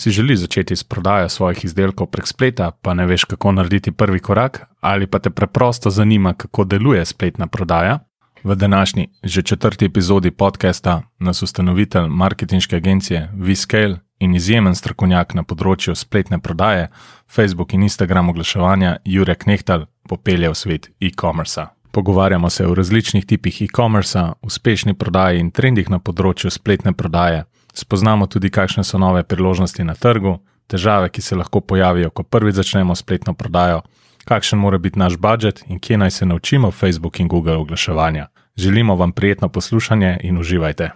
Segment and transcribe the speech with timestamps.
[0.00, 4.18] Si želi začeti s prodajo svojih izdelkov prek spleta, pa ne veš, kako narediti prvi
[4.18, 7.98] korak, ali pa te preprosto zanima, kako deluje spletna prodaja?
[8.44, 15.42] V današnji, že četrti epizodi podcasta nas ustanovitelj marketinške agencije VScale in izjemen strokovnjak na
[15.42, 16.88] področju spletne prodaje,
[17.28, 21.66] Facebook in Instagram oglaševanja Jurek Nehtal popelje v svet e-commerce.
[21.92, 27.44] Pogovarjamo se o različnih tipih e-commerce, uspešni prodaji in trendih na področju spletne prodaje.
[27.72, 32.52] Spoznamo tudi, kakšne so nove priložnosti na trgu, težave, ki se lahko pojavijo, ko prvi
[32.52, 33.82] začnemo spletno prodajo,
[34.24, 38.26] kakšen mora biti naš budžet in kje naj se naučimo Facebook in Google oglaševanja.
[38.56, 40.90] Želimo vam prijetno poslušanje in uživajte.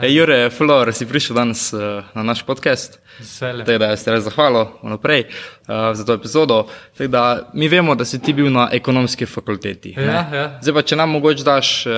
[0.00, 1.80] Hey, Jure, Flor, si prišel danes uh,
[2.14, 2.98] na naš podcast.
[3.40, 6.66] Tako da se res zahvalil vnaprej uh, za to epizodo.
[6.98, 9.94] Tako Da, mi vemo, da si ti bil na ekonomski fakulteti.
[9.96, 10.04] ne?
[10.04, 10.58] Ja, ja.
[10.62, 11.92] Zdaj pa, če nam mogoče daš uh,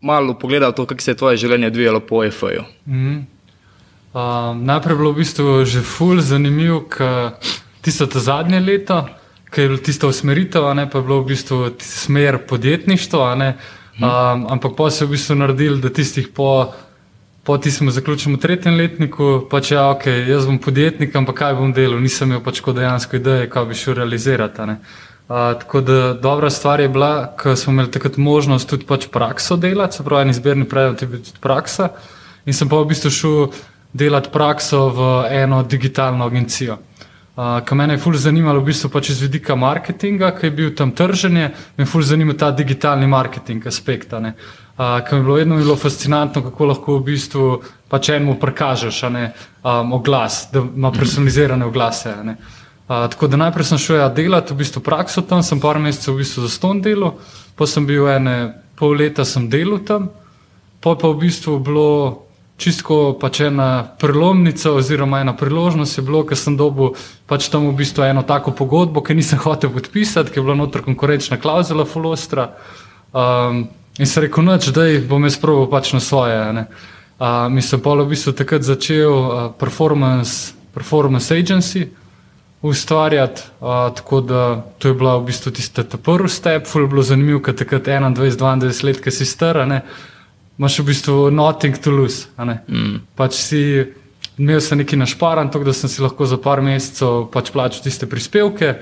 [0.00, 2.64] malo pogleda v to, kako se je tvoje življenje odvijalo po EFO-ju.
[2.88, 3.20] Mhm.
[4.10, 7.38] Um, najprej je bilo v bistvu že ful zanimivo, ker
[7.80, 9.06] tisto zadnje leto,
[9.50, 13.54] ki je bilo tisto usmeritev, ne, pa je bilo v bistvu smer podjetništva, ne,
[14.02, 16.72] um, ampak pa se je v bistvu naredil, da tistih po,
[17.46, 22.02] po tistem zaključnem tretjem letniku, pač ja, ok, jaz bom podjetnik, ampak kaj bom delal,
[22.02, 24.66] nisem imel pač ko dejansko ideje, kaj bi šel realizirati.
[24.66, 24.80] ne.
[25.30, 29.56] Uh, tako da dobra stvar je bila, ker smo imeli takrat možnost tudi pač prakso
[29.56, 31.88] delati, se pravi, en izbirni predmet je bil tudi praksa.
[32.50, 33.46] In sem pa v bistvu šel
[33.92, 36.80] delati prakso v eno digitalno agencijo.
[37.36, 40.74] Uh, kar mene je fully zanimalo, v bistvu pač iz vidika marketinga, ki je bil
[40.74, 44.12] tam trženje, me je fully zanimal ta digitalni marketing aspekt.
[44.12, 44.32] Uh,
[44.76, 47.52] kar mi je bilo vedno bilo fascinantno, kako lahko v bistvu
[47.88, 49.28] pač enemu prikažeš ne,
[49.62, 52.16] um, oglas, da ima personalizirane oglase.
[52.24, 52.32] ne.
[52.32, 52.59] Uh,
[52.90, 56.24] tako da najprej sem šel ja, delati v bistvu prakso tam, sem par mesecev v
[56.24, 57.20] bistvu za ston delal,
[57.54, 58.34] pa sem bil ene
[58.74, 60.08] pol leta sem delal tam,
[60.82, 61.90] pa pa v bistvu bilo
[62.58, 66.96] čisto pač ena prelomnica oziroma ena priložnost je bilo, ker sem dobil
[67.30, 70.82] pač tam v bistvu eno tako pogodbo, ki nisem hotel podpisati, ker je bila noter
[70.82, 72.50] konkurenčna klauzula Fulostra.
[73.14, 73.68] Um,
[74.02, 76.42] in sem rekel, noč, da bom jaz proval pač na svoje.
[76.58, 76.66] ne.
[77.20, 81.99] Uh, mi sem pa v bistvu takrat začel uh, performance, performance agency
[82.62, 86.88] ustvarjati, uh, tako da to je bila v bistvu tista ta prvi step, ful je
[86.88, 89.80] bilo zanimivo, ker takrat 21-22 let, ki si star, ne,
[90.58, 92.28] imaš v bistvu nothing to lose.
[92.36, 93.00] Mm.
[93.16, 93.62] Pač si
[94.40, 98.08] imel sem neki našparan, tako da sem si lahko za par mesecev pač plačal tiste
[98.08, 98.74] prispevke,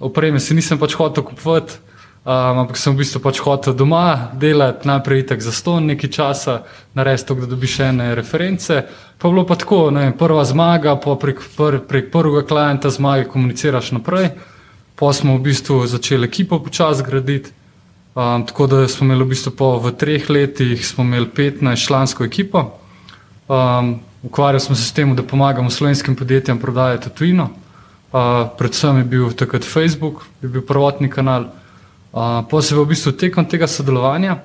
[0.00, 1.80] opreme si nisem pač hotel kupovati,
[2.24, 6.62] um, ampak sem v bistvu pač hotel doma delati, najprej itak za ston nekaj časa,
[6.94, 8.82] narediti to, da dobiš ene reference.
[9.18, 13.92] Pa bilo pa tako, ne, prva zmaga, pa prek, pr, prek prvega klienta zmage komuniciraš
[13.92, 14.30] naprej.
[14.98, 17.54] Pa smo v bistvu začeli ekipo počasi graditi.
[18.18, 22.24] Um, tako da smo imeli v bistvu po, v treh letih smo imeli 15 člansko
[22.24, 22.78] ekipo.
[23.48, 27.50] Um, ukvarjali smo se s tem, da pomagamo slovenskim podjetjem prodajati tujino.
[28.12, 31.44] Uh, predvsem je bil takrat Facebook, je bil prvotni kanal.
[32.12, 34.38] Uh, pa se je v bistvu tekom tega sodelovanja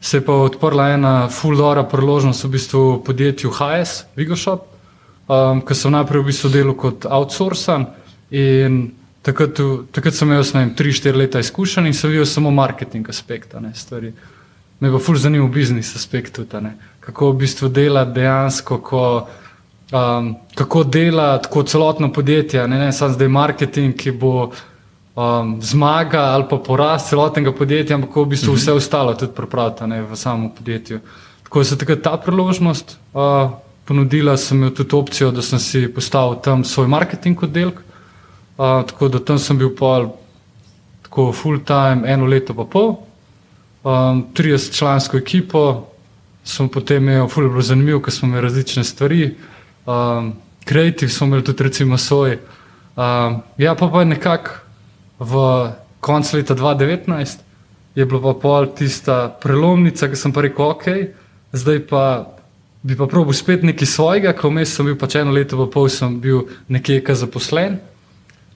[0.00, 4.66] se je pa odprla ena full dobra priložnost v bistvu podjetju HS, Vigoshop,
[5.28, 7.86] um, ki sem najprej v bistvu delal kot outsourcan
[8.30, 8.92] in
[9.22, 9.58] takrat,
[9.92, 14.12] takrat sem imel 3-4 leta izkušenj in sem videl samo marketing aspekt ne, stvari.
[14.80, 16.76] Me pa ful zanimiv biznis aspekt tudi, ne.
[17.00, 19.02] kako v bistvu dela dejansko, ko,
[19.90, 24.52] um, kako dela tako celotno podjetje, ne, ne samo zdaj marketing, ki bo
[25.18, 29.86] um, zmaga ali pa poraz celotnega podjetja, ampak v bistvu vse ostalo tudi pripraviti a
[29.86, 31.00] ne, v samem podjetju.
[31.42, 33.50] Tako se je takrat ta priložnost uh,
[33.84, 37.80] ponudila, sem imel tudi opcijo, da sem si postavil tam svoj marketing oddelek.
[38.58, 40.10] Uh, tako da tam sem bil pol
[41.02, 42.96] tako full time, eno leto pa pol,
[43.82, 45.88] um, 30 člansko ekipo,
[46.44, 49.34] sem potem imel full bilo zanimivo, ker smo imeli različne stvari,
[49.86, 50.32] um,
[50.64, 52.38] kreativ smo imeli tudi recimo svoj.
[52.96, 54.67] Um, ja, pa pa nekako
[55.18, 55.32] v
[56.00, 57.38] koncu leta 2019
[57.94, 60.86] je bila pa pol tista prelomnica, ki sem pa rekel, ok,
[61.52, 62.04] zdaj pa
[62.82, 65.90] bi pa probil spet nekaj svojega, ko vmes sem bil pač eno leto pa pol
[65.90, 67.80] sem bil nekje kaj zaposlen.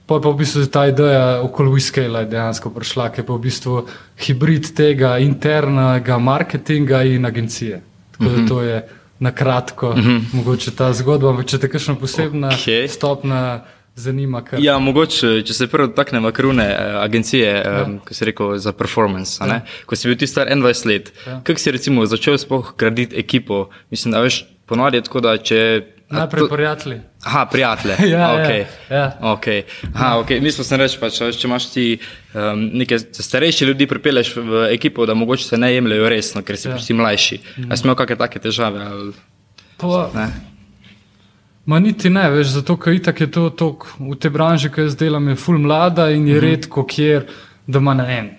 [0.03, 3.43] Pa je pa v bistvu ta ideja okoli Wiskela dejansko prišla, ki je pa v
[3.43, 3.75] bistvu
[4.19, 7.79] hibrid tega internaga marketinga in agencije.
[8.15, 8.77] Tako da to je
[9.19, 9.95] na kratko,
[10.33, 12.87] mogoče ta zgodba, ampak če te kakšna posebna Okej.
[12.91, 13.63] stopna
[13.95, 17.83] zanima, kar Ja, mogoče, če se prvo dotaknemo krune eh, agencije, ja.
[17.83, 19.37] um, ko si rekel za performance.
[19.39, 19.61] Ja.
[19.85, 21.31] Ko si bil ti star 21 let, ja.
[21.31, 21.41] Ja.
[21.41, 23.67] kako si recimo začel sploh graditi ekipo?
[23.89, 25.59] Mislim, da veš, ponovadi je tako, da če.
[26.09, 26.99] najprej to- prijatelji.
[27.23, 27.95] Aha, prijatelje.
[28.09, 28.65] Ja, okay.
[28.89, 29.17] ja, ja.
[29.21, 29.63] Okay.
[29.93, 30.41] Aha, okay.
[30.41, 31.85] Mislil sem reči, pač, če imaš ti
[32.33, 36.67] um, neke starejše ljudi, pripelješ v ekipo, da mogoče se ne jemljajo resno, ker si
[36.67, 36.75] Ja.
[36.79, 36.95] ja.
[36.95, 37.39] mlajši.
[37.57, 37.71] Mm.
[37.71, 38.81] A si imel kakšne take težave?
[38.81, 39.13] Ali,
[39.77, 40.27] Pa, ne?
[41.65, 44.97] Ma niti ne, veš, zato ker itak je to tok, v tej branži, ki jaz
[44.99, 46.49] delam, je ful mlada in je mm -hmm.
[46.49, 47.25] redko kjer,
[47.67, 48.29] da ima ne vem,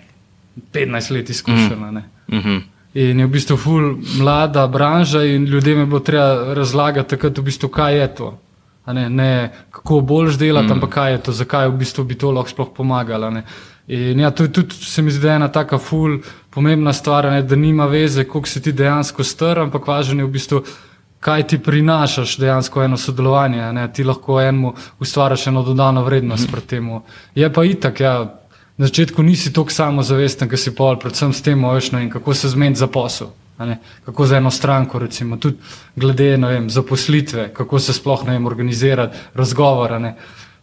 [0.73, 1.91] 15 let izkušenja.
[1.91, 2.61] Mm -hmm.
[2.93, 7.41] In je v bistvu ful mlada branža in ljudem je bilo treba razlagati, takrat, v
[7.41, 8.37] bistvu, kaj je to.
[8.87, 10.71] Ne, ne kako boljš delati, mm.
[10.71, 13.33] ampak kaj je to, zakaj v bistvu bi to lahko sploh pomagalo.
[13.87, 16.19] In ja, to je tudi, se mi zdi, ena taka ful
[16.49, 20.31] pomembna stvar, ne, da nima veze, koliko si ti dejansko star, ampak važno je v
[20.31, 20.63] bistvu
[21.25, 23.71] kaj ti prinašaš dejansko eno sodelovanje.
[23.73, 23.87] Ne?
[23.93, 26.89] Ti lahko enemu ustvariš eno dodano vrednost pred tem.
[27.35, 28.13] Je pa itak, ja,
[28.77, 32.51] na začetku nisi tako samozavesten, ki si pol, predvsem s tem, veš, ne, kako se
[32.53, 33.31] zmeniti za posel.
[34.05, 35.57] Kako za eno stranko, recimo, tudi
[35.95, 40.13] glede vem, zaposlitve, kako se sploh ne vem, organizirati, razgovora.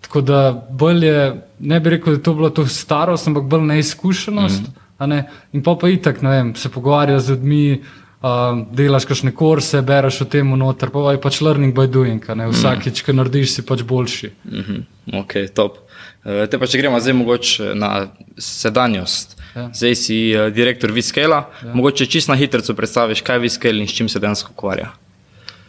[0.00, 1.24] Tako da bolj je,
[1.58, 4.62] ne bi rekel, da je to bilo to starost, ampak bolj neizkušenost.
[4.62, 5.08] Mm.
[5.08, 5.24] Ne.
[5.52, 7.82] In pa pa itak, ne vem, se pogovarja z ljudmi,
[8.22, 12.48] um, delaš kakšne kurse, bereš o tem noter, pa je pač learning by doing, ne?
[12.52, 14.32] vsakič, ki narediš, si pač boljši.
[14.44, 14.82] Mm -hmm.
[15.20, 15.78] Ok, top.
[16.24, 18.08] Uh, te pa če gremo zdaj mogoče na
[18.38, 19.36] sedanjost.
[19.54, 19.70] Ja.
[19.74, 21.74] Zdaj si uh, direktor Viskela, ja.
[21.74, 24.92] mogoče čisto na hitro predstaviš, kaj je Viskel in s čim se dejansko ukvarja.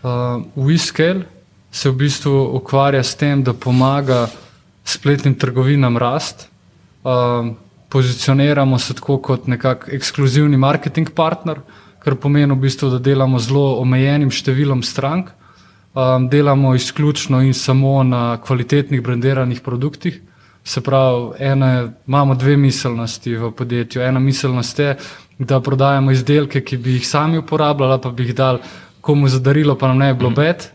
[0.03, 1.23] Uh, Viskel
[1.71, 4.27] se v bistvu ukvarja s tem, da pomaga
[4.85, 6.47] spletnim trgovinam rast.
[7.03, 7.55] Uh,
[7.89, 13.39] pozicioniramo se tako kot nekakšen ekskluzivni marketing partner, uh, kar pomeni v bistvu, da delamo
[13.39, 15.31] zelo omejenim številom strank,
[15.95, 20.21] um, delamo izključno in samo na kvalitetnih brandiranih produktih.
[20.63, 21.71] Se pravi, ene,
[22.07, 24.01] imamo dve miselnosti v podjetju.
[24.01, 24.95] Ena miselnost je,
[25.39, 28.61] da prodajamo izdelke, ki bi jih sami uporabljali, pa bi jih dal
[29.01, 30.69] komu za darilo, pa nam ne bi bilo bed.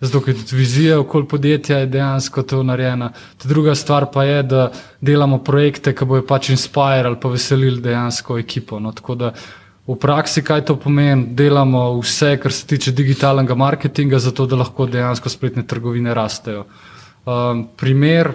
[0.00, 3.10] Zato, ker tudi vizija okoli podjetja je dejansko to narejena.
[3.38, 8.38] Ta druga stvar pa je, da delamo projekte, ki bojo pač inspirirali, pa veselili dejansko
[8.40, 8.80] ekipo.
[8.80, 9.32] No, tako da
[9.90, 14.86] v praksi, kaj to pomeni, delamo vse, kar se tiče digitalnega marketinga, zato da lahko
[14.86, 16.66] dejansko spletne trgovine rastejo.
[17.26, 18.32] Um, primer,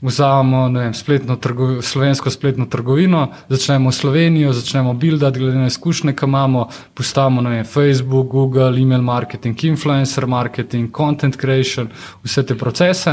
[0.00, 6.24] vzamemo vem, spletno trgo, slovensko spletno trgovino, začnemo Slovenijo, začnemo buildati, glede na izkušnje, ki
[6.24, 11.88] imamo, postavimo vem, Facebook, Google, email marketing, influencer marketing, content creation,
[12.24, 13.10] vse te procese,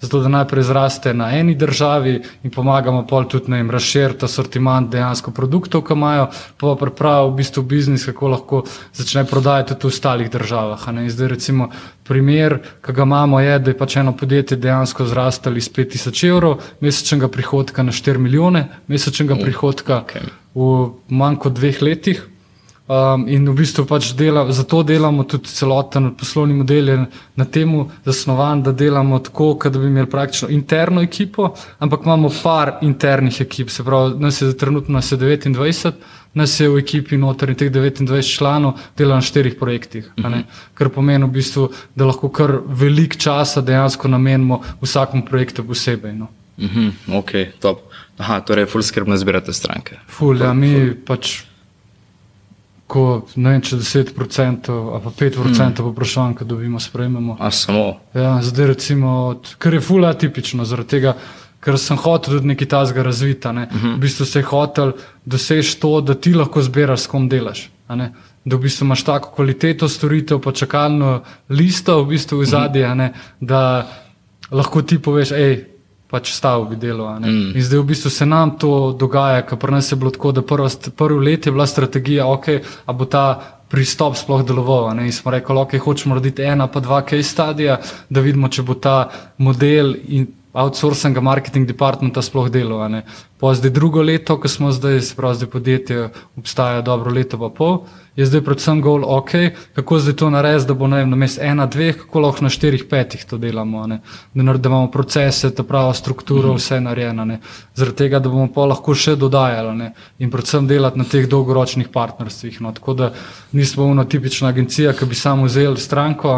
[0.00, 5.30] zato da najprej zraste na eni državi in pomagamo pol tudi vem, razširiti asortiment dejansko
[5.30, 6.28] produktov, ki imajo,
[6.60, 8.62] pa pripraviti v bistvu biznis, kako lahko
[8.94, 10.86] začne prodajati tudi v ostalih državah.
[11.08, 11.70] Zdaj recimo
[12.08, 16.58] primer, ki ga imamo, je, da je pač eno podjetje dejansko zrastalo iz 5000 evrov
[16.80, 19.44] mesečnega prihodka na 4 milijone mesečnega mm.
[19.44, 20.32] prihodka okay.
[20.54, 22.26] v manj kot dveh letih.
[22.88, 27.04] Um, in v bistvu pač dela, zato delamo tudi celoten poslovni model
[27.36, 27.74] na tem
[28.06, 31.50] zasnovan, da delamo tako, da bi imeli praktično interno ekipo,
[31.84, 35.92] ampak imamo par internih ekip, se pravi, nas je trenutno nas je 29
[36.34, 40.10] nas je v ekipi noter in teh 29 članov dela na štirih projektih.
[40.16, 40.42] Uh -huh.
[40.74, 46.12] Kar pomeni v bistvu, da lahko kar velik časa dejansko namenimo vsakemu projektu posebej.
[46.12, 46.28] No.
[46.58, 46.92] Uh -huh.
[47.18, 47.30] Ok,
[47.60, 47.78] top.
[48.18, 49.98] Aha, torej, ful skrbno zbirate stranke.
[50.06, 51.44] Ful, ja, mi pač.
[52.88, 55.90] Ko ne vem, če 10% ali pa 5% mm.
[55.90, 57.36] vprašanj, ki dobimo, sprejmemo.
[57.40, 58.00] A samo.
[58.14, 61.14] Ja, zdaj recimo, kar je fula tipično, zaradi tega,
[61.60, 63.52] ker sem hotel tudi nekaj tasga razvita.
[63.52, 63.68] Ne.
[63.70, 63.86] Uh mhm.
[63.86, 63.96] -huh.
[63.96, 64.92] V bistvu se je hotel
[65.24, 67.70] doseči to, da ti lahko zbiraš, s kom delaš.
[68.44, 72.88] Da v bistvu imaš tako kvaliteto storitev, pa čakalno listo v bistvu v zadnji, uh
[72.88, 73.10] -huh.
[73.40, 73.88] da
[74.50, 75.64] lahko ti poveš, hej.
[76.08, 77.20] Pač stav bi delal.
[77.20, 77.52] Mm.
[77.54, 80.42] In zdaj v bistvu se nam to dogaja, ker pri nas je bilo tako, da
[80.42, 84.96] prvo, prvo let je bila strategija, okay, a bo ta pristop sploh deloval.
[85.00, 87.76] In smo rekli, ok, hočemo narediti ena pa dva case stadija,
[88.08, 90.26] da vidimo, če bo ta model in
[90.58, 92.82] outsourcinga marketing departmenta sploh delo.
[93.38, 97.48] Po zdaj drugo leto, ko smo zdaj, se pravi, zdaj podjetje obstaja dobro leto pa
[97.54, 97.84] pol,
[98.18, 99.30] je zdaj predvsem gol, ok,
[99.78, 103.22] kako zdaj to narediti, da bo na mestu ena, dveh, kako lahko na štirih, petih
[103.24, 104.00] to delamo, ne?
[104.34, 106.58] da, da imamo procese, ta prava struktura, mhm.
[106.58, 107.28] vse narejeno,
[107.74, 109.92] zaradi tega, da bomo pa lahko še dodajali ne?
[110.18, 112.60] in predvsem delati na teh dolgoročnih partnerstvih.
[112.66, 112.74] No?
[112.74, 113.12] Tako da
[113.52, 116.34] nismo ena tipična agencija, ki bi samo vzeli stranko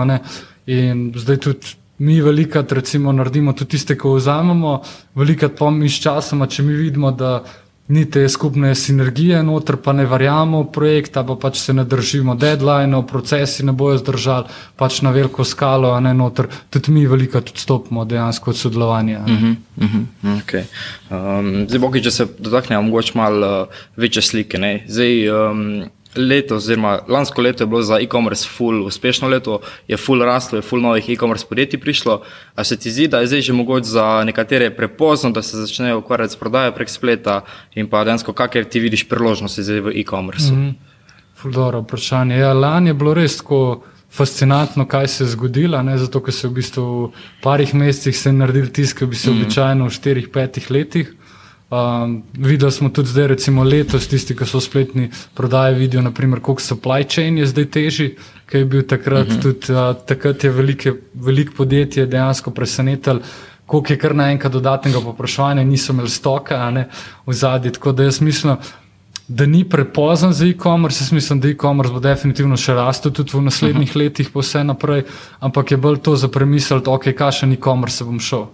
[0.66, 4.78] in zdaj tudi mi velikrat recimo naredimo tudi tiste, ko vzamemo,
[5.14, 7.42] velikrat pa mi s časom, če mi vidimo, da
[7.90, 12.36] ni te skupne sinergije noter, pa ne verjamemo v projekt, pa pač se ne držimo
[12.38, 17.50] deadline, procesi ne bojo zdržali, pač na veliko skalo, a ne noter, tudi mi velikrat
[17.50, 19.20] odstopimo dejansko od sodelovanja.
[19.20, 20.64] Uh -huh, uh -huh, okay.
[21.10, 24.58] um, zdaj, boki, če se dotaknemo mogoče malo uh, večje slike.
[24.58, 24.84] Ne?
[24.88, 25.84] Zdaj, um,
[26.16, 30.62] leto, oziroma lansko leto je bilo za e-commerce full uspešno leto, je full rastlo, je
[30.62, 32.22] full novih e-commerce podjetij prišlo.
[32.54, 35.98] A se ti zdi, da je zdaj že mogoče za nekatere prepozno, da se začnejo
[35.98, 37.40] ukvarjati s prodajo prek spleta
[37.74, 40.52] in pa dejansko, kakor ti vidiš priložnosti zdaj v e-commerce?
[40.52, 40.90] Mm -hmm.
[41.44, 42.36] Dobro, vprašanje.
[42.36, 46.46] Ja, lani je bilo res tako fascinantno, kaj se je zgodilo, ne, zato ker se
[46.46, 47.10] je v bistvu v
[47.42, 49.36] parih mesecih se naredil tisk, ki bi se mm.
[49.36, 51.14] običajno v štirih, petih letih.
[51.70, 55.04] Um, videli smo tudi zdaj, recimo letos, tisti, ki so v spletni
[55.38, 58.08] prodaji, vidijo, naprimer, koliko supply chain je zdaj težji,
[58.50, 59.28] kaj je bil takrat.
[59.28, 59.38] Uh mhm.
[59.38, 59.42] -huh.
[59.42, 63.20] tudi, uh, takrat je velike, veliko podjetje dejansko presenetilo,
[63.66, 66.84] koliko je kar naenkrat dodatnega popraševanja, niso imeli stoka
[67.26, 67.72] v zadnji.
[67.72, 68.56] Tako da jaz mislim,
[69.28, 71.04] da ni prepozno za e-commerce.
[71.04, 74.00] Jaz mislim, da e-commerce bo definitivno še rastel tudi v naslednjih uh mhm.
[74.00, 74.04] -huh.
[74.04, 75.02] letih, pa vse naprej,
[75.40, 78.46] ampak je bolj to za premisliti, ok, kakšen e-commerce bom šel.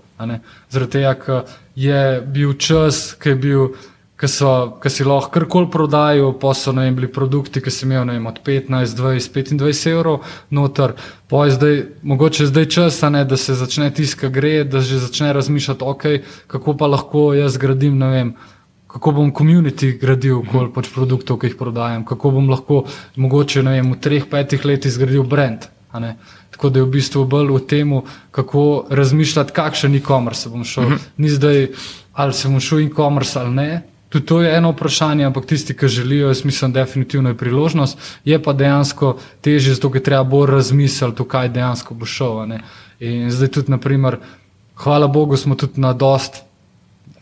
[0.71, 1.43] Zaradi tega, ker
[1.77, 3.69] je bil čas, ki je bil.
[4.17, 8.07] Ki, so, ki si lahko karkoli prodajajo, pa so vem, bili produkti, ki si imel
[8.09, 9.29] vem, od 15, 20,
[9.61, 10.95] 25 evrov, noter,
[11.29, 15.85] je zdaj, mogoče zdaj čas, ne, da se začne tiska gre, da že začne razmišljati,
[15.85, 18.33] okay, kako pa lahko jaz zgradim, ne vem,
[18.89, 22.87] kako bom komunity gradil okoli pač produktov, ki jih prodajam, kako bom lahko
[23.21, 25.69] mogoče vem, v treh, petih letih zgradil brand.
[26.57, 27.91] Tako da je v bistvu bolj v tem,
[28.33, 30.85] kako razmišljati, kakšen e-commerce bom šel.
[30.85, 30.99] Uh mhm.
[30.99, 31.09] -huh.
[31.17, 31.69] Ni zdaj,
[32.13, 33.83] ali se bom šel e-commerce ali ne.
[34.09, 37.99] Tudi to je eno vprašanje, ampak tisti, ki želijo, jaz mislim, definitivno je priložnost.
[38.25, 42.47] Je pa dejansko težje, zato ker treba bolj razmisliti, kaj dejansko bo šel.
[43.01, 44.17] In zdaj tudi, naprimer,
[44.75, 46.43] hvala Bogu, smo tudi na dost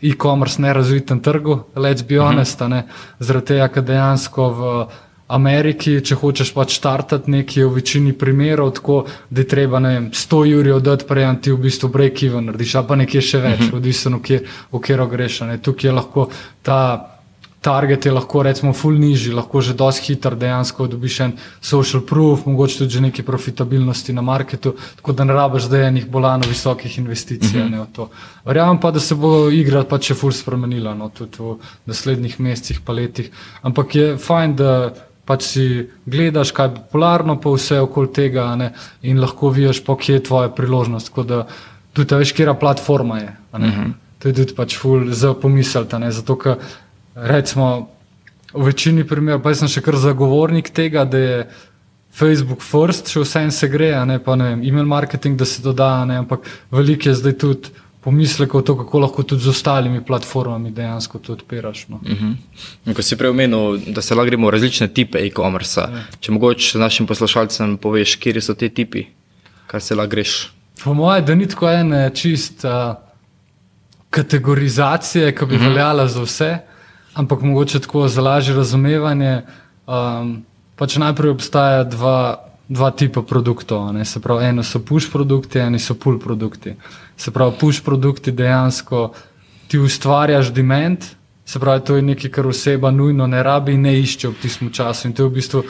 [0.01, 2.25] e-commerce nerazvitem trgu, let's be mhm.
[2.25, 2.83] honest, uh -huh.
[3.19, 4.85] zaradi tega, ker dejansko v.
[5.27, 10.41] Ameriki, če hočeš pač startati nekaj, v večini primerov, tako da je treba vem, 100
[10.59, 13.71] uri oddati, prej ti v bistvu break-even narediš, pa nekje še več, uh mhm.
[13.71, 13.77] -huh.
[13.77, 14.21] odvisno,
[14.71, 15.41] v katero greš.
[15.41, 15.57] Ne.
[15.57, 16.29] Tukaj je lahko
[16.61, 17.11] ta
[17.65, 22.45] target, je lahko recimo full nižji, lahko že dosti hiter dejansko dobiš en social proof,
[22.45, 27.61] mogoče tudi neki profitabilnosti na marketu, tako da ne rabiš zdaj enih bolano visokih investicij.
[27.61, 27.71] Uh -huh.
[27.71, 28.07] ne,
[28.45, 32.79] Verjamem pa, da se bo igra pač še full spremenila, no, tudi v naslednjih mesecih,
[32.85, 33.31] pa letih.
[33.61, 34.93] Ampak je fajn, da
[35.25, 35.65] pač si
[36.05, 40.49] gledaš, kaj je popularno, pa vse okoli tega ne, in lahko vidiš, kje je tvoja
[40.53, 41.11] priložnost.
[41.27, 41.45] Da,
[41.93, 43.35] tudi veš, kera platforma je.
[43.53, 43.69] Uh mhm.
[43.69, 43.93] -huh.
[44.19, 46.11] To je tudi pač ful za pomisliti.
[46.11, 46.55] Zato, ker
[47.15, 47.89] recimo
[48.53, 51.47] v večini primerov, pa sem še kar zagovornik tega, da je.
[52.15, 55.61] Facebook first, še vse en se gre, ne pa ne vem, email marketing, da se
[55.61, 57.67] doda, ne, ampak veliko je zdaj tudi
[58.05, 61.87] pomislekov, to, kako lahko tudi z ostalimi platformami dejansko to odpiraš.
[61.87, 61.99] No.
[62.05, 62.11] Uh.
[62.85, 62.93] -huh.
[62.95, 66.03] Ko si prej omenil, da se lahko gremo različne type e-commerce, ja.
[66.19, 69.05] če mogoče našim poslušalcem poveš, kje so ti tipi,
[69.67, 70.51] kaj se lahko greš.
[70.83, 72.95] Po mojem, da ni tako ene čist uh,
[74.09, 75.69] kategorizacije, ki bi uh mhm.
[75.69, 75.73] -huh.
[75.73, 76.57] veljala za vse,
[77.13, 79.41] ampak mogoče tako za lažje razumevanje.
[79.87, 80.45] Um,
[80.75, 83.93] pač najprej obstaja dva dva tipa produktov.
[83.93, 84.05] Ne?
[84.05, 86.75] Se pravi, eno so push produkti, eno so pull produkti.
[87.17, 89.11] Se pravi, push produkti dejansko
[89.67, 91.05] ti ustvarjaš dement,
[91.45, 94.71] se pravi, to je nekaj, kar oseba nujno ne rabi in ne išče v tistem
[94.73, 95.07] času.
[95.07, 95.63] In to je v bistvu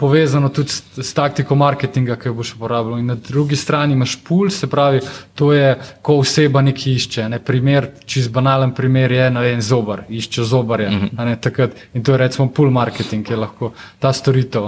[0.00, 2.98] povezano tudi s, s taktiko marketinga, ki jo boš uporabljal.
[2.98, 5.02] In na drugi strani imaš pull, se pravi,
[5.34, 7.28] to je, ko oseba nekaj išče.
[7.28, 7.38] Ne?
[7.44, 10.88] Primer, čez banalen primer je vem, zobar, išče zobarja.
[10.88, 11.06] Uh mhm.
[11.16, 11.70] -huh.
[11.94, 14.64] In to je recimo pull marketing, ki je lahko ta storitev.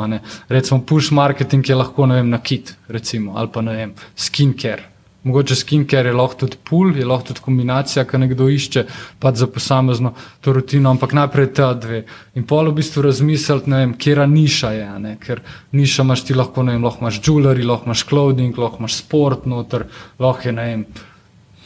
[0.49, 4.92] Recimo push marketing je lahko vem, na kit, recimo, ali pa ne vem, skincare.
[5.23, 8.83] Mogoče skincare je lahko tudi pul, je lahko tudi kombinacija, ki nekdo išče
[9.23, 12.03] pač za posamezno to rutino, ampak najprej ta dve.
[12.35, 15.15] In pol v bistvu razmisliti, ne vem, kera niša je, ne?
[15.23, 15.45] ker
[15.79, 19.47] niša imaš ti lahko, ne vem, lahko imaš jewelry, lahko imaš clothing, lahko imaš sport
[19.47, 19.87] noter,
[20.19, 20.85] lahko je, ne vem,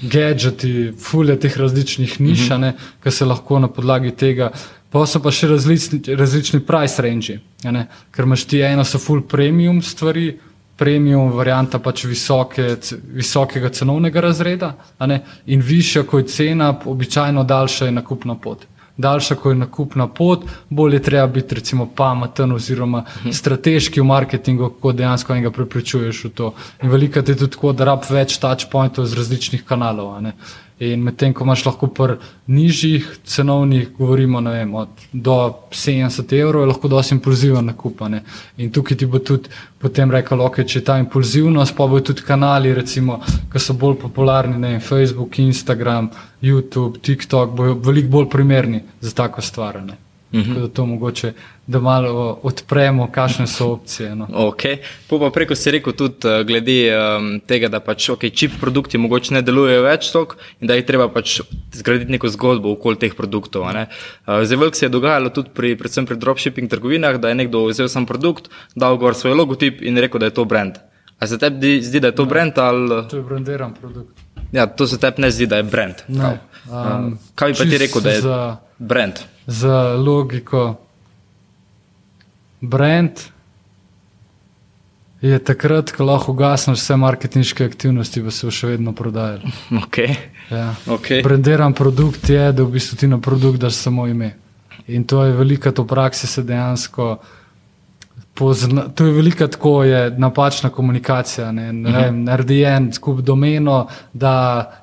[0.03, 2.73] gadgeti, fulje teh različnih niš, mm -hmm.
[3.03, 4.51] ki se lahko na podlagi tega.
[4.91, 7.39] Pa so pa še različni, različni price range,
[8.11, 10.39] ker imaš ti eno so full premium stvari,
[10.77, 12.77] premium varianta pač visoke,
[13.17, 14.75] visokega cenovnega razreda,
[15.47, 18.67] in višja, kot je cena, običajno daljša je nakupna pot.
[18.97, 23.33] Daljša, kot je nakupna pot, bolj je treba biti recimo, pameten oziroma mhm.
[23.33, 26.53] strateški v marketingu, kako dejansko enega prepričuješ v to.
[26.83, 30.17] In veliko je tudi tako, da rab več touchpointov iz različnih kanalov.
[30.79, 32.19] In medtem, ko imaš lahko pri
[32.53, 34.75] nižjih cenovnih, govorimo vem,
[35.13, 35.37] do
[35.73, 38.03] 70 evrov, je lahko dosti impulziven nakup.
[38.59, 42.23] In tukaj ti bo tudi potem rekel, ok, če je ta impulzivnost, pa bojo tudi
[42.29, 46.11] kanali, recimo, ki so bolj popularni, ne vem, Facebook, Instagram,
[46.43, 49.41] YouTube, TikTok, bojo veliko bolj primerni za tako
[50.29, 50.47] stvar.
[50.47, 50.53] Ne?
[50.53, 50.61] Mhm.
[50.61, 51.33] Da to mogoče,
[51.67, 54.15] da malo odpremo, kakšne so opcije.
[54.17, 54.27] No.
[54.27, 54.77] Okay.
[55.09, 59.35] Pa preko si rekel tudi uh, glede um, tega, da pač okay, čip produkti mogoče
[59.35, 61.41] ne delujejo več tok in da je treba pač
[61.75, 63.67] zgraditi neko zgodbo okoli teh produktov.
[63.67, 63.87] Uh,
[64.43, 67.89] Zdaj, veliko se je dogajalo tudi pri, predvsem pri dropshipping trgovinah, da je nekdo vzel
[67.89, 70.79] sam produkt, dal gor svoj logotip in rekel, da je to brand.
[71.19, 73.03] A se tebi zdi, da je to ja, brand ali?
[73.11, 74.21] To je brandiran produkt.
[74.53, 76.05] Ja, to se tebi ne zdi, da je brand.
[76.09, 78.57] Ne, um, Kaj bi pa ti rekel, da je za...
[78.79, 79.25] brand?
[79.47, 80.75] Za logiko.
[82.61, 83.11] Brand
[85.21, 89.41] je takrat, ko lahko ugasneš vse marketinške aktivnosti, pa se bo še vedno prodajal.
[89.83, 90.15] Okay.
[90.51, 90.75] Ja.
[90.87, 91.23] Okay.
[91.23, 94.35] Brendiran produkt je, da v bistvu ti na produkt daš samo ime.
[94.87, 97.17] In to je velika, to v praksi se dejansko.
[98.35, 101.53] Pozna, to je velika tako je napačna komunikacija.
[101.53, 101.99] Ne, ne Mhm.
[101.99, 104.35] vem, naredi en skup domeno, da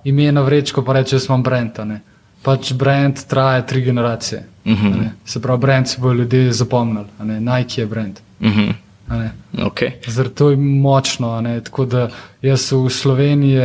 [0.03, 1.79] ime na vrečko, pa reče, jaz imam brend.
[1.79, 2.01] a ne.
[2.41, 4.43] Pač brend traja tri generacije.
[4.65, 4.85] Mhm.
[4.87, 5.11] a ne.
[5.25, 7.05] Se pravi, brend bodo ljudje zapomnili.
[7.19, 7.39] a ne.
[7.41, 8.19] Nike je brend.
[8.41, 8.69] Mhm.
[9.07, 9.31] a ne.
[9.53, 9.91] Okay.
[10.07, 11.59] Zato je močno.
[11.63, 12.09] Tako da
[12.41, 13.57] jaz v Sloveniji,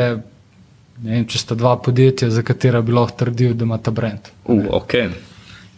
[1.02, 4.18] ne vem, če sta dva podjetja, za katera bi lahko trdil, da ima ta brend.
[4.44, 5.08] Uh, okay.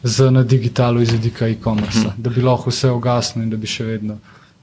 [0.03, 2.07] Z na digitalu iz vidika e-commerce, Mhm.
[2.07, 2.23] uh -huh.
[2.23, 4.19] da bi lahko vse ugasnil in da bi še vedno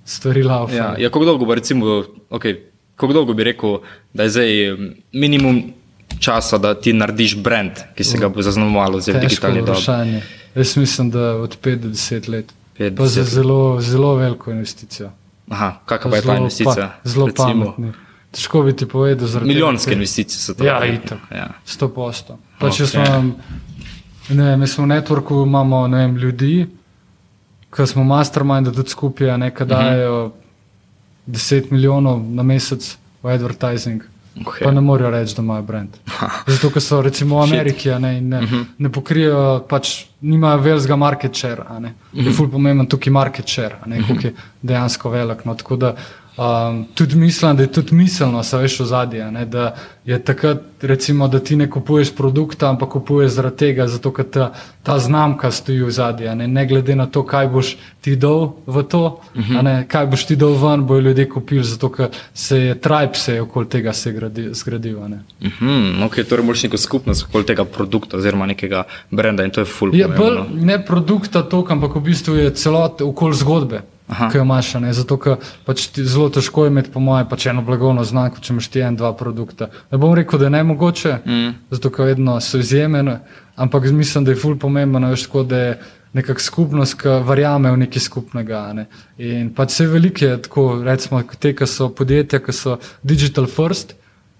[0.06, 0.78] stvari laufale.
[0.78, 1.86] Ja, ja, kako dolgo bo recimo,
[2.30, 2.56] okay,
[2.96, 3.78] kako dolgo bi rekel,
[4.14, 5.64] da je zdaj um, minimum
[6.20, 9.72] časa, da ti narediš brand, ki se ga bo zaznamovalo digitalni dobi?
[9.72, 10.22] vprašanje.
[10.58, 12.54] Jaz mislim, da od 5 do 10 let.
[12.78, 13.34] Pet, Pa za deset let.
[13.36, 15.10] zelo, zelo veliko investicijo.
[15.50, 16.76] Aha, kakva pa je ta investicija?
[16.96, 17.92] Pa, zelo pametni.
[18.32, 20.64] Težko bi ti povedal, zaradi Milijonske ker- investicije so to.
[20.64, 21.20] Ja, itak.
[21.32, 21.48] Ja.
[21.68, 22.38] 100 posto.
[22.60, 22.90] Pa če Ok.
[22.90, 23.06] smo,
[24.32, 26.68] ne, mi smo v networku, imamo ne vem, ljudi,
[27.70, 30.32] ki smo mastermind, da tudi skupaj a ne, ki dajo
[31.28, 34.04] 10 milijonov na mesec v advertising.
[34.41, 34.63] Okay.
[34.63, 35.98] Pa ne morejo reči, da imajo brand.
[36.53, 38.41] Zato, ker so recimo v Ameriki ne, in ne,
[38.77, 41.65] ne pokrijejo, pač nimajo velikega market share.
[41.70, 41.94] a ne.
[42.13, 45.46] Je ful pomemben tukaj market share, ne, koliko je dejansko velik.
[45.46, 45.96] No, tako da
[46.38, 49.75] um, tudi mislim, da je tudi miselno, se veš, v zadnje, da
[50.06, 54.51] je takrat, recimo, da ti ne kupuješ produkta, ampak kupuješ zaradi tega, zato ker ta,
[54.84, 56.36] ta znamka stoji v zadnje.
[56.36, 59.20] Ne, ne glede na to, kaj boš ti dal v to,
[59.58, 63.15] a ne, kaj boš ti dal ven, bojo ljudje kupili, zato ker se je tribe
[63.15, 65.00] se je okoli tega se gradi, zgradil.
[65.10, 65.24] ne.
[65.41, 69.65] Mhm, okay, torej moraš neko skupnost okoli tega produkta oziroma nekega brenda in to je
[69.65, 69.96] full.
[69.96, 70.65] Je bolj pomembno.
[70.65, 73.82] ne produkta toliko, ampak v bistvu je celot okol zgodbe.
[74.08, 74.74] Ki jo imaš.
[74.74, 74.94] ne.
[74.94, 78.70] Zato, ker pač zelo težko je imeti, po mojem, pač eno blagovno znamko, če imaš
[78.72, 79.70] ti en, dva produkta.
[79.92, 81.54] Ne bom rekel, da je ne mogoče, mm.
[81.76, 83.20] zato ker vedno so izjemene,
[83.56, 85.78] ampak mislim, da je ful pomembno, veš, tako, da je
[86.17, 88.62] nekakšna skupnost, ki verjame v nekaj skupnega.
[88.74, 88.88] Ne.
[89.20, 93.93] In pač vse velike, tako recimo te, ki so podjetja, ki so digital first,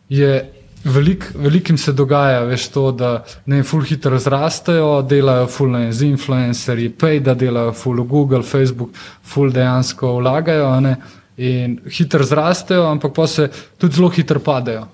[0.10, 5.92] je Velik, velikim se dogaja, veš, to, da ne ful hitro razrastejo, delajo ful ne,
[5.94, 10.96] z influencerji, pay, da delajo ful v Google, Facebook, ful dejansko vlagajo ne,
[11.38, 14.88] in hitro zrastejo, ampak pa se tudi zelo hitro padejo.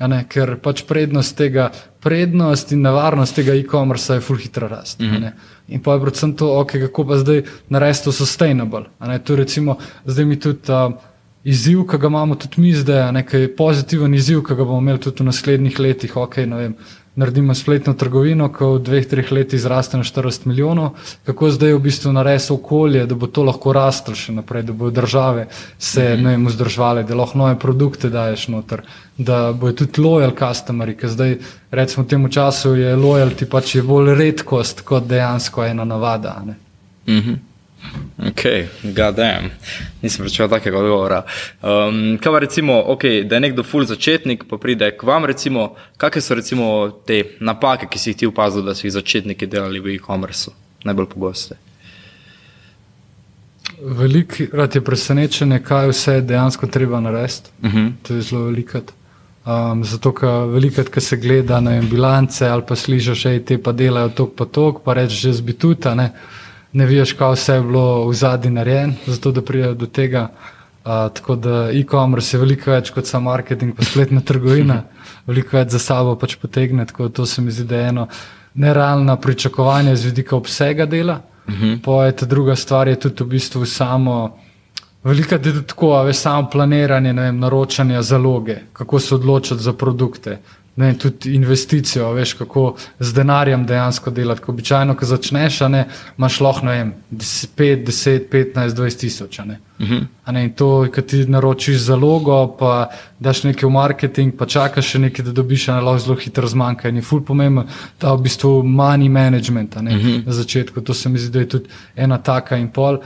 [0.00, 1.66] Ne, ker pač prednost tega,
[2.00, 5.00] prednost in nevarnost tega e-commerce je ful hitro rast.
[5.00, 5.32] Mm -hmm.
[5.68, 8.84] In pa je predvsem to, okay, kako pa zdaj narediti to sustainable.
[9.00, 9.18] ne.
[9.18, 9.76] Tu recimo,
[10.06, 10.72] zdaj mi tudi.
[10.72, 11.09] Uh,
[11.44, 15.22] izziv, ki ga imamo tudi mi zdaj, nekaj pozitiven izziv, ki ga bomo imeli tudi
[15.22, 16.16] v naslednjih letih.
[16.16, 16.74] Okay, vem,
[17.16, 20.94] naredimo spletno trgovino, ki v dveh, treh letih zraste na 40 milijonov.
[21.26, 25.00] Kako zdaj v bistvu narediti okolje, da bo to lahko rastlo še naprej, da bodo
[25.00, 25.48] države
[25.78, 26.46] se mm -hmm.
[26.48, 28.82] vzdrževale, da lahko nove produkte daješ noter,
[29.18, 31.38] da bodo tudi loyal customeri, ker zdaj
[31.70, 36.42] recimo v tem času je loyalty pač je bolj redkost kot dejansko ena navada.
[36.46, 36.54] ne.
[37.06, 37.49] Mhm.
[38.28, 38.42] Ok,
[38.82, 39.50] goddamn.
[40.02, 41.22] Nisem pričakoval takega odgovora.
[41.62, 45.74] Um, kaj pa recimo, okay, da je nekdo full začetnik, pa pride k vam, recimo,
[45.96, 46.68] kakšne so recimo
[47.06, 50.52] te napake, ki si jih ti opazil, da so jih začetniki delali v e-commerce,
[50.84, 51.56] najbolj pogoste?
[53.80, 57.50] Velikrat je presenečenje, kaj vse je dejansko treba narediti.
[57.62, 57.92] Uh -huh.
[58.02, 58.92] To je zelo velikrat.
[59.46, 63.72] Um, zato, ker velikrat, ko se gleda na bilance ali pa slišiš, da te pa
[63.72, 66.12] delajo tok pa tok, pa rečeš, že zbituta, ne,
[66.72, 70.28] ne veš, kaj vse je bilo v zadnji narejen, zato da pride do tega.
[70.80, 74.82] Uh, tako da e-commerce je veliko več kot samo marketing, pa spletna trgovina,
[75.28, 76.86] veliko več za sabo pač potegne.
[76.86, 78.06] Tako da to se mi zdi, da je eno
[78.54, 81.20] nerealno pričakovanje z vidika obsega dela.
[81.48, 82.04] Uh -huh.
[82.06, 84.36] Je ta druga stvar, je tudi v bistvu samo.
[85.04, 89.62] Veliko je tudi tako, a veš, samo planiranje, ne vem, naročanje zaloge, kako se odločiti
[89.62, 90.38] za produkte.
[90.80, 92.64] Ne, tudi investicijo, veš, kako
[92.98, 94.40] z denarjem dejansko delati.
[94.40, 95.84] Ko običajno, ko začneš, ne,
[96.18, 99.38] imaš lahko, ne vem, 5, 10, 15, 20 tisoč.
[99.44, 99.60] ne.
[100.24, 104.94] A ne, in to, ko ti naročiš zalogo, pa daš nekaj v marketing, pa čakaš
[104.94, 106.88] še nekaj, da dobiš, ne lahko zelo hitro zmanjka.
[106.88, 110.80] In je ful pomemben ta v bistvu money management ne, na začetku.
[110.80, 113.00] To se mi zdi, da je tudi ena taka in pol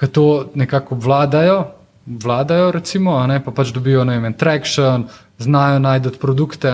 [0.00, 1.64] ki to nekako vladajo,
[2.06, 5.04] vladajo recimo, ne, pa pač dobijo ne vem, traction,
[5.40, 6.72] znajo najti produkte.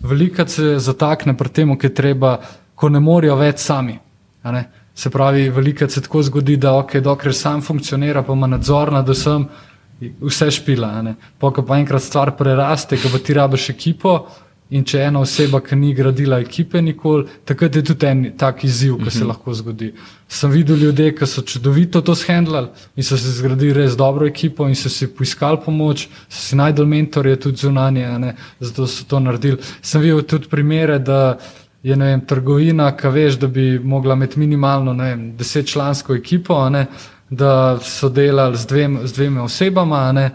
[0.00, 2.38] Velikrat se zatakne pri tem, ki je treba,
[2.74, 3.98] ko ne morejo več sami.
[4.96, 9.08] Se pravi, velikrat se tako zgodi, da ok, dokler sam funkcionira, pa ima nadzor nad
[9.08, 9.48] vsem,
[10.20, 10.88] vse špila.
[10.88, 11.14] a ne.
[11.38, 14.26] Po, ko pa enkrat stvar preraste, ko pa ti rabiš ekipo,
[14.70, 18.96] In če ena oseba, ki ni gradila ekipe nikoli, takrat je tudi en tak izziv,
[18.98, 19.28] ki se Mhm.
[19.28, 19.92] lahko zgodi.
[20.28, 24.66] Sem videl ljudi, ki so čudovito to shendlali in so si zgradili res dobro ekipo
[24.68, 29.20] in so si poiskali pomoč, so si najdel mentorje tudi zunanje, ne, zato so to
[29.20, 29.58] naredili.
[29.82, 31.38] Sem videl tudi primere, da
[31.82, 36.86] je vem, trgovina, ki veš, da bi mogla imeti minimalno vem, desetčlansko ekipo, ne,
[37.30, 40.30] da so delali z, dvem, z dvema osebama, ne,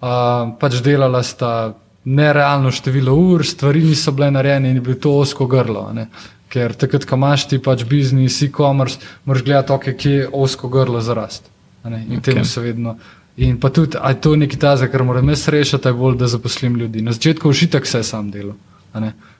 [0.00, 5.16] a, pač delala sta nerealno število ur, stvari niso bile narejene in je bilo to
[5.18, 5.90] osko grlo.
[5.92, 6.06] ne.
[6.52, 11.00] Ker takrat, ko imaš ti pač biznis, e-commerce, moraš gledati, okay, kje je osko grlo
[11.00, 11.48] za rast.
[11.84, 12.20] In okay.
[12.20, 12.96] temu se vedno.
[13.36, 16.26] In pa tudi, a je to nekaj tazga, kar moram jaz rešiti, je bolj, da
[16.28, 17.02] zaposlim ljudi.
[17.02, 18.54] Na začetku užitek vse sam delo.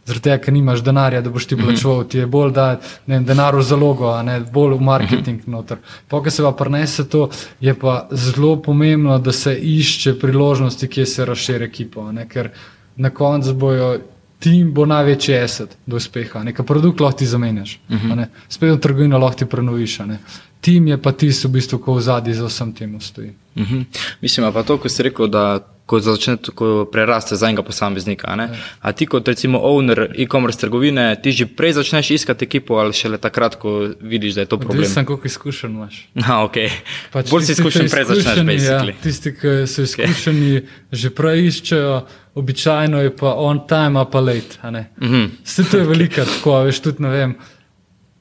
[0.03, 0.07] Ne.
[0.07, 3.57] Zaradi tega, ker nimaš denarja, da boš ti plačeval, ti je bolj da ne denar
[3.57, 5.79] v zalogo, a ne bolj v marketing noter.
[6.09, 7.29] Pa, ko se pa prenese to,
[7.61, 12.09] je pa zelo pomembno, da se išče priložnosti, kje se razširi ekipo.
[12.09, 12.51] a ne, Ker
[12.97, 13.99] na koncu bojo.
[14.43, 18.27] Tim bo največji asset do uspeha, nekaj produkt lahko ti zamenjaš, uh -huh.
[18.49, 19.99] spet v trgovino lahko ti prenoviš.
[19.99, 20.19] ne.
[20.61, 23.33] Tim je pa tisti, v bistvu, ko v zadnji za vsem tem stoji.
[23.55, 23.85] Uh -huh.
[24.21, 28.37] Mislim pa to, ko si rekel, da ko začne, ko preraste za enega posameznika.
[28.37, 28.49] Ne?
[28.81, 33.19] a ti kot recimo owner e-commerce trgovine, ti že prej začneš iskati ekipo ali šele
[33.19, 34.79] takrat, ko vidiš, da je to problem?
[34.79, 36.09] Odvisno, koliko izkušenj imaš.
[36.23, 36.71] Ha, okay.
[37.13, 38.25] Pač Bolj si izkušen, prej začneš.
[38.25, 38.89] izkušeni, basically.
[38.89, 41.97] Ja, tisti, ki so izkušeni, že prej iščejo,
[42.35, 44.63] običajno je pa on time, a pa late.
[44.71, 44.91] ne.
[45.03, 45.25] Mhm.
[45.45, 47.35] Vse to je velika, tako a veš tudi ne vem.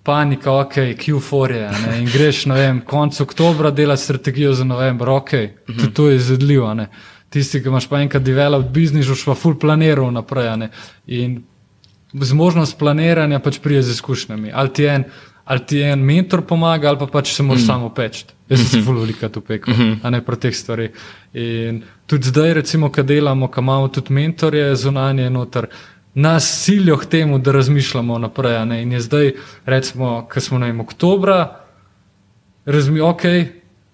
[0.03, 1.69] Panika, ok, Q4 je.
[1.87, 5.29] ne, In greš, ne vem, konec oktobra delati strategijo za november, ok,
[5.67, 6.73] tudi to je izvedljivo.
[7.31, 10.67] Tisti, ki imaš pa enkrat develop biznis, boš pa full planiral naprej.
[11.07, 11.37] In
[12.13, 14.51] zmožnost planiranja pač prije z izkušnjami.
[14.53, 15.03] Ali ti en,
[15.45, 17.67] ali ti en mentor pomaga, ali pa pač se moraš mm.
[17.67, 18.25] samo peči.
[18.49, 19.97] Jaz sem se zelo veliko tu pekel, mm -hmm.
[20.03, 20.91] a ne pri teh stvareh.
[21.33, 25.67] In tudi zdaj, recimo, ko delamo, ko imamo tudi mentorje zunanje noter.
[26.13, 28.81] Nas silijo k temu, da razmišljamo naprej.
[28.81, 29.31] In je zdaj,
[29.65, 31.59] recimo, ko smo na enem oktobra,
[32.65, 33.23] razmišljamo, ok,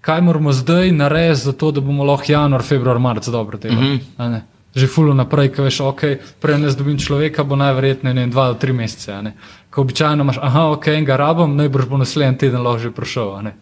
[0.08, 3.88] kaj moramo zdaj narediti, zato da bomo lahko januar, februar, marec dobro delali.
[3.88, 4.40] Mm -hmm.
[4.76, 6.02] Že fulno naprej, ki veš, ok,
[6.40, 9.32] prej ne zdobim človeka, bo najverjetneje ne, dva do tri mesece.
[9.70, 13.36] Ko običajno imaš, aha, ok, enega rabim, najbrž bo naslednji teden lahko že prišel.
[13.36, 13.54] a ne.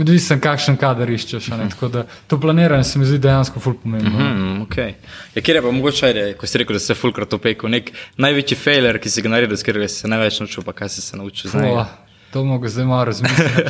[0.00, 1.52] Odvisen, kakšen kader iščeš.
[1.52, 1.68] a ne.
[1.68, 4.18] Tako da to planiranje se mi zdi dejansko fulp pomembno.
[4.18, 4.92] Hmm, okay.
[5.34, 8.98] ja, kjer je pa mogoče, ko si rekel, da se fulkrat opekel, nek največji failure,
[8.98, 11.50] ki si ga naredil, s katerega si se največ naučil, pa kaj si se naučil
[11.54, 11.86] njega?
[12.32, 13.62] to mogo zdaj malo razmisliti.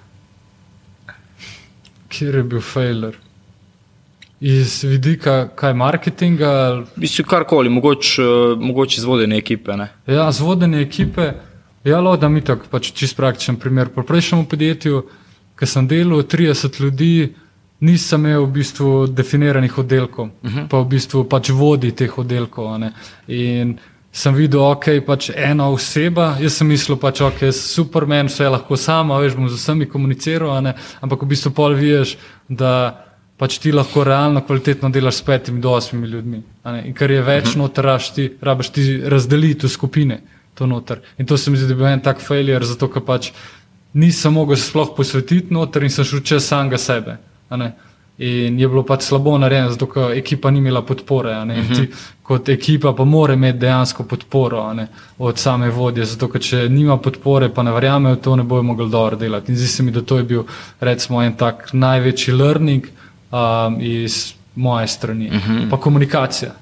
[2.14, 3.18] Kjer je bil failure?
[4.40, 8.22] Iz vidika kaj marketinga, ali Mislim, karkoli, mogoče
[8.60, 9.76] mogoč izvodenje ekipe.
[9.76, 9.88] Ne?
[10.06, 11.32] Ja, z vodenjem ekipe,
[11.84, 13.88] ja, lo, da mi tako, pač čist praktičen primer.
[13.94, 15.02] Po prejšnjem podjetju,
[15.58, 17.32] ki sem delal, 30 ljudi,
[17.80, 20.68] nisem imel v bistvu definiranih oddelkov, uh -huh.
[20.68, 22.80] pa v bistvu pač vodi teh oddelkov.
[23.28, 23.78] In
[24.14, 28.78] sem videl, ok, pač ena oseba, jaz sem mislil, pač ok, jaz supermen, vse lahko
[28.78, 30.54] sama, veš, bom z vsemi komuniciral,
[31.02, 32.14] ampak v bistvu pol vidiš,
[32.46, 32.70] da
[33.40, 36.42] pač ti lahko realno kvalitetno delaš s petimi do osmimi ljudmi.
[36.86, 37.58] In kar je več, uh -huh.
[37.64, 40.20] noter raš ti, rabiš ti razdeliti v skupine.
[40.54, 41.00] To noter.
[41.18, 43.32] In to se mi zdi, da je bil en tak failure, zato ker pač
[43.92, 47.16] nisem mogel se sploh posvetiti noter in sem šel čez samega sebe.
[48.18, 51.34] In je bilo pač slabo narejeno, zato ker ekipa ni imela podpore.
[51.44, 51.56] ne.
[51.58, 51.88] In ti
[52.22, 54.76] kot ekipa pa mora imeti dejansko podporo
[55.18, 58.90] od same vodje, zato ker če nima podpore, pa ne verjamejo, to ne bojo mogli
[58.90, 59.52] dobro delati.
[59.52, 60.44] In zdi se mi, da to je bil
[60.80, 62.86] recimo en tak največji learning
[63.32, 65.28] um, iz moje strani.
[65.28, 65.70] Uh -huh.
[65.70, 66.54] Pa komunikacija.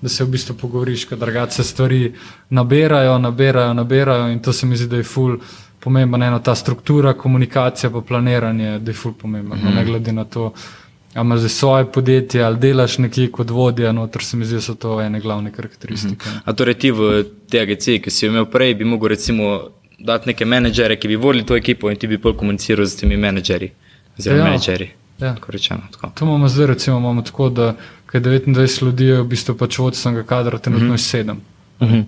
[0.00, 2.14] Da se v bistvu pogovoriš, ker drugače se stvari
[2.50, 5.38] nabirajo, nabirajo, nabirajo in to se mi zdi, da je ful
[5.86, 6.22] pomemben.
[6.22, 9.58] Eno ta struktura, komunikacija, pa planiranje, da je ful pomemben.
[9.58, 9.74] Uh -huh.
[9.74, 10.50] Ne glede na to,
[11.14, 14.74] ali imaš svoje podjetje ali delaš nekje kot vodja, noter se mi zdi, da so
[14.74, 16.28] to ene glavne karakteristike.
[16.28, 16.40] Uh -huh.
[16.44, 19.60] A torej ti v tej agenciji, ki si jo imel prej, bi mogel recimo
[19.98, 23.16] dati neke menedžere, ki bi vodili to ekipo in ti bi pol komuniciral z temi
[23.16, 23.70] menedžeri.
[24.18, 24.44] Oziroma, Ja.
[24.44, 24.90] menedžeri.
[25.20, 25.34] Ja.
[25.34, 25.80] Tako rečeno.
[25.92, 26.10] Tako.
[26.14, 27.74] To imamo zdaj, recimo, imamo tako, da
[28.06, 31.36] kaj 29 ljudi je v bistvu pač vodstvenega kadra, trenutno je 7.
[31.80, 32.04] Uh -huh.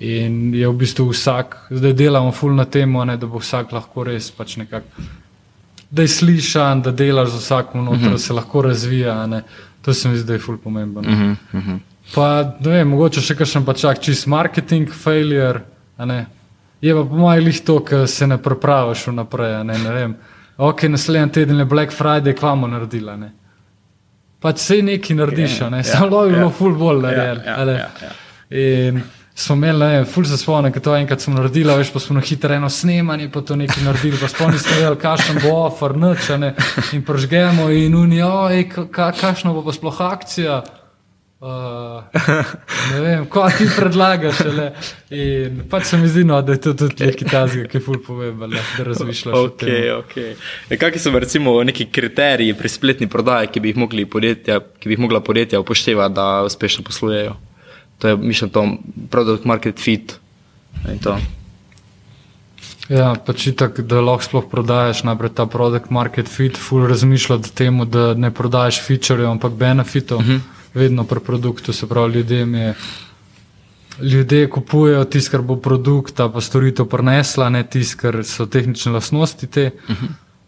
[0.00, 4.30] In je v bistvu vsak, zdaj delamo ful na tem, da bo vsak lahko res
[4.30, 4.86] pač nekako,
[5.90, 8.12] da je slišan, da delaš z vsakom noter, uh -huh.
[8.12, 9.26] da se lahko razvija.
[9.26, 9.42] Ne.
[9.82, 11.00] To se mi zdi, da je ful pomembno.
[11.00, 11.36] Uh -huh.
[11.52, 11.78] Uh -huh.
[12.14, 15.60] Pa, ne vem, mogoče še kakšen pa čak čist marketing failure.
[15.98, 16.26] ne.
[16.80, 19.54] Je pa po mojem lih to, ker se ne prepraviš vnaprej.
[19.54, 20.16] a Ne, ne vem.
[20.56, 23.16] Ok, naslednji teden je Black Friday, kva bomo naredila.
[23.16, 23.32] Ne.
[24.40, 27.40] Pač vse nekaj narediš, Ja, yeah, ja, samo je bilo ful bolj narejen.
[27.46, 27.72] ja, a ne.
[27.72, 28.10] ja, ja.
[28.58, 29.02] In
[29.38, 32.24] smo imeli, ne ful se spomnim, ker to enkrat smo naredili, veš, pa smo na
[32.26, 36.40] hitro eno snemanje, pa to nekaj naredili, pa spomnim se, kakšen bo offer, nič, a
[36.42, 36.54] ne,
[36.96, 38.48] in pržgemo in unijo,
[38.90, 40.62] ka, kakšna bo pa sploh akcija.
[41.38, 42.02] Uh,
[42.90, 44.40] Ne vem, ko ti predlagaš.
[44.56, 44.64] Le.
[45.14, 48.00] In pač se mi zdi, no, da je to tudi nekaj tazga, ki je ful
[48.02, 49.36] pomemben, da razmišljaš.
[49.44, 50.32] Okay, okay.
[50.66, 54.90] E, Kakšni so recimo neki kriteriji pri spletni prodaji, ki bi jih, mogli podjetja, ki
[54.90, 57.36] bi jih mogla podjetja upoštevati, da uspešno poslujejo?
[57.98, 58.76] To je, mislim, to
[59.10, 60.18] produkt market fit.
[60.92, 61.18] in to.
[62.88, 67.56] Ja, pač itak, da lahko sploh prodajaš najprej ta produkt market fit, ful razmišljati o
[67.56, 70.40] tem, da ne prodajaš featurejev, ampak benefitov, uh -huh.
[70.74, 72.74] vedno pri produktu, se pravi, ljudem je.
[74.00, 79.46] Ljudje kupujejo tisto, kar bo produkt, pa storitev prenesla, ne tisto, kar so tehnične lastnosti.
[79.46, 79.70] Te.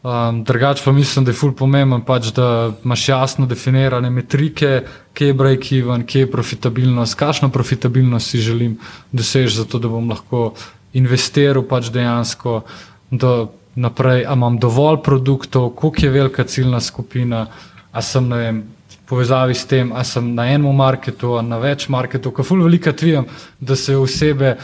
[0.01, 5.27] Um, drugač pa mislim, da je ful pomemben, pač, da imaš jasno definirane metrike, kje
[5.27, 8.79] je break-even, kje je profitabilnost, kakšno profitabilnost si želim
[9.13, 10.55] doseči, zato da bom lahko
[10.97, 12.63] investiral pač dejansko
[13.11, 17.47] do naprej, a imam dovolj produktov, koliko je velika ciljna skupina,
[17.93, 18.65] a sem na vem,
[19.05, 22.93] povezavi s tem, a sem na enem marketu, a na več marketov, ker ful velika
[22.97, 23.29] tvijem,
[23.61, 24.57] da se osebe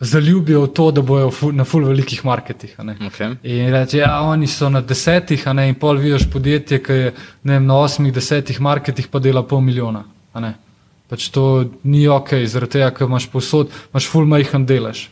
[0.00, 2.74] zaljubijo v to, da bojo ful, na ful velikih marketih.
[2.78, 3.36] Okay.
[3.42, 7.12] In reče, ja, oni so na desetih, a ne, in pol vidiš podjetje, ki je
[7.44, 10.04] vem, na osmih, desetih marketih pa dela pol milijona.
[11.06, 15.06] Pač to ni ok, zaradi tega, ker imaš posod, imaš ful majhen delež.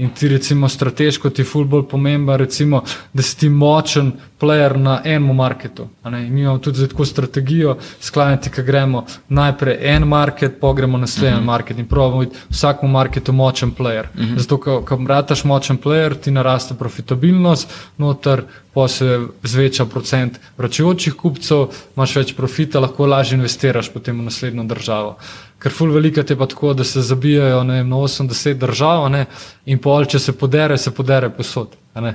[0.00, 4.76] In ti recimo strateško ti je ful bolj pomemben, recimo, da si ti močen player
[4.76, 5.88] na enem marketu.
[6.04, 11.42] Mi imamo tudi tako strategijo, sklanjati, ki gremo najprej en market, pa gremo naslednji uh
[11.42, 11.46] -huh.
[11.46, 14.06] market in pravimo biti v vsakem marketu močen player.
[14.14, 14.38] Uh -huh.
[14.38, 18.42] Zato, ko, rataš močen player, ti naraste profitabilnost, noter
[18.74, 24.64] pa se zveča procent vračujočih kupcev, imaš več profita, lahko lažje investiraš potem v naslednjo
[24.64, 25.16] državo.
[25.60, 29.26] Ker ful velika je pa tako, da se zabijajo ne, vem, na 80 držav ne,
[29.66, 31.76] in pol, če se podere, se podere posod.
[31.94, 32.14] a ne.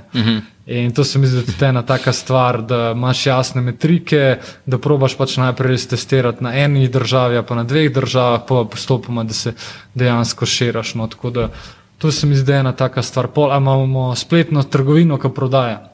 [0.66, 5.18] In to se mi zdi tudi ena taka stvar, da imaš jasne metrike, da probaš
[5.18, 9.54] pač najprej testirati na eni državi, pa na dveh državah, pa postopoma, da se
[9.94, 10.96] dejansko širaš.
[10.96, 11.50] No, tako da
[11.98, 13.28] to se mi zdi ena taka stvar.
[13.28, 15.92] Pol, a imamo spletno trgovino, ki prodaja.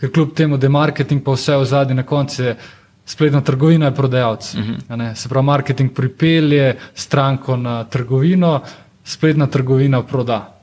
[0.00, 2.42] Ker kljub temu, da je marketing pa vse v zadnji na koncu.
[2.42, 2.56] je
[3.06, 4.54] Spletna trgovina je prodajalec.
[4.54, 5.14] Uh -huh.
[5.14, 8.60] Se pravi, marketing pripelje stranko na trgovino,
[9.04, 10.54] spletna trgovina proda.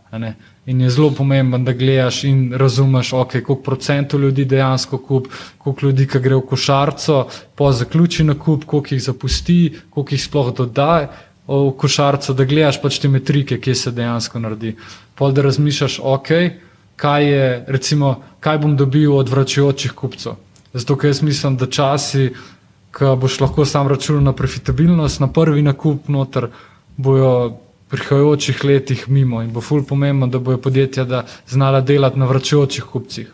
[0.66, 5.28] In je zelo pomemben, da gledaš in razumeš, okay, koliko procentov ljudi dejansko kup,
[5.58, 10.54] koliko ljudi, ki gre v košarico, po zaključi nakup, koliko jih zapusti, koliko jih sploh
[10.58, 11.10] doda
[11.48, 14.76] v košarico, da gledaš pač te metrike, kje se dejansko naredi.
[15.16, 16.30] Pol da razmišljaš, ok,
[16.96, 20.38] kaj, je, recimo, kaj bom dobil od vračajočih kupcev.
[20.74, 22.30] Zato, ker jaz mislim, da časi,
[22.92, 26.48] ko boš lahko sam računal na profitabilnost, na prvi nakup noter,
[26.98, 27.58] bojo
[27.92, 32.84] prihajajočih letih mimo in bo ful pomembno, da bojo podjetja da znala delati na vračajočih
[32.84, 33.32] kupcih.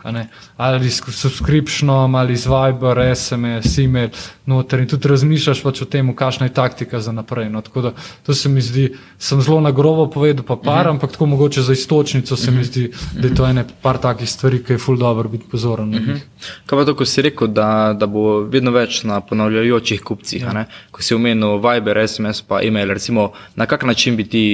[0.58, 4.10] Ali s subscriptionom, ali z Viber, SMS, e-mail,
[4.46, 7.50] noter in tudi razmišljaš pač o tem, kakšna je taktika za naprej.
[7.54, 7.91] No, tako da
[8.26, 8.88] to se mi zdi,
[9.20, 10.89] sem zelo na grobo povedal, pa par, uh -huh.
[10.89, 12.58] ampak tako mogoče za istočnico se uh -huh.
[12.58, 15.89] mi zdi, da je to ene par takih stvari, ki je ful dobro biti pozoren
[15.89, 16.08] na njih.
[16.08, 16.22] Uh -huh.
[16.65, 20.65] Kaj pa to, ko si rekel, da, da bo vedno več na ponavljajočih kupcih, ja.
[20.91, 24.46] ko si omenil Viber, SMS pa e-mail, recimo, na kak način bi ti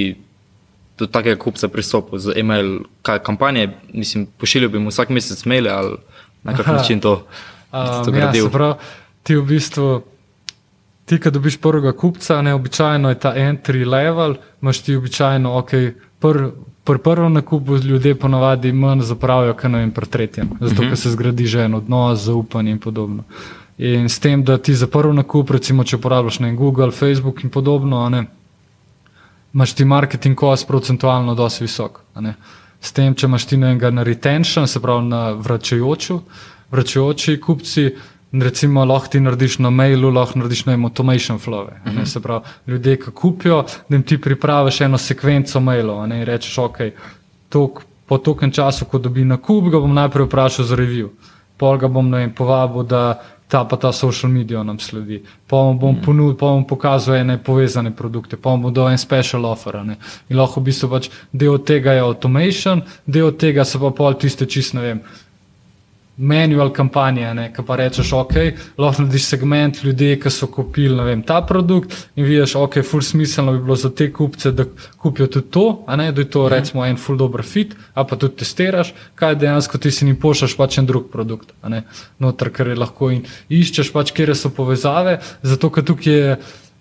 [0.98, 5.70] do takega kupca pristopil z e-mail kaj, kampanje, mislim, pošiljal bi mu vsak mesec maile
[5.70, 5.96] ali
[6.44, 6.76] na kak Aha.
[6.76, 7.24] način to, to
[7.74, 8.44] Um, ja, gradil.
[8.44, 8.74] se pravi,
[9.22, 10.02] ti v bistvu,
[11.04, 15.72] ti, ki dobiš prvega kupca, ne običajno je ta entry level, imaš ti običajno, ok,
[16.22, 16.38] pr,
[16.84, 20.88] pri prvem nakupu ljudje ponavadi manj zapravijo, kot vem, pri tretjem, zato uh -huh.
[20.88, 23.24] ker se zgradi že en odnos, zaupanje in podobno.
[23.78, 27.50] In s tem, da ti za prvi nakup, recimo, če uporabljaš ne, Google, Facebook in
[27.50, 28.26] podobno, ne,
[29.54, 32.00] imaš ti marketing cost procentualno dosti visok.
[32.80, 36.18] S tem, če imaš ti nekaj na retention, se pravi na vračajoču,
[36.70, 37.86] vračajoči kupci,
[38.32, 41.62] recimo lahko ti narediš na mailu, lahko narediš na automation flow.
[41.64, 42.04] Uh -huh.
[42.04, 46.78] Se pravi, ljudje, ki kupijo, da jim ti pripraviš eno sekvenco mailov in rečeš, ok,
[47.48, 51.08] tok, po tokem času, ko dobi nakup, ga bom najprej vprašal za review.
[51.56, 55.22] Pol ga bom vem, povabil, da ta pa ta social media nam sledi.
[55.46, 58.98] Pa mu bom ponudil, pa bom pokazal ene povezane produkte, pa mu bom dal en
[58.98, 59.84] special offer.
[59.84, 59.98] Ne.
[60.28, 64.46] In lahko v bistvu pač del tega je automation, del tega so pa pol tiste
[64.46, 65.02] čist, ne vem,
[66.16, 68.34] manual kampanje, ne, ki pa rečeš, ok,
[68.78, 73.56] lahko narediš segment ljudi, ki so kupili vem, ta produkt in vidiš, ok, full smiselno
[73.56, 74.66] bi bilo za te kupce, da
[75.02, 78.16] kupijo tudi to, a ne, da je to recimo en full dober fit, a pa
[78.16, 81.82] tudi testiraš, kaj dejansko ti si jim pošljaš pač en drug produkt, a ne,
[82.22, 86.36] noter, ker je lahko in iščeš pač, kje so povezave, zato ker tukaj je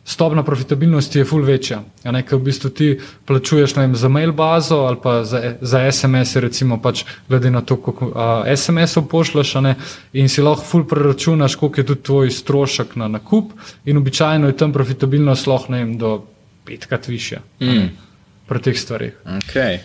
[0.06, 1.82] stopna profitabilnosti je ful večja.
[2.04, 6.82] ker v bistvu ti plačuješ vem, za mail bazo ali pa za, za SMS, recimo,
[6.82, 8.12] pač, glede na to, koliko
[8.56, 9.76] SMS-ov pošljaš, a ne,
[10.14, 13.54] in si lahko ful preračunaš, koliko je tudi tvoj strošek na nakup,
[13.86, 16.24] in običajno je tam profitabilnost lahko vem, do
[16.66, 17.40] petkrat više.
[17.62, 17.92] Mm.
[18.48, 19.14] Pri teh stvarih.
[19.24, 19.78] Okay.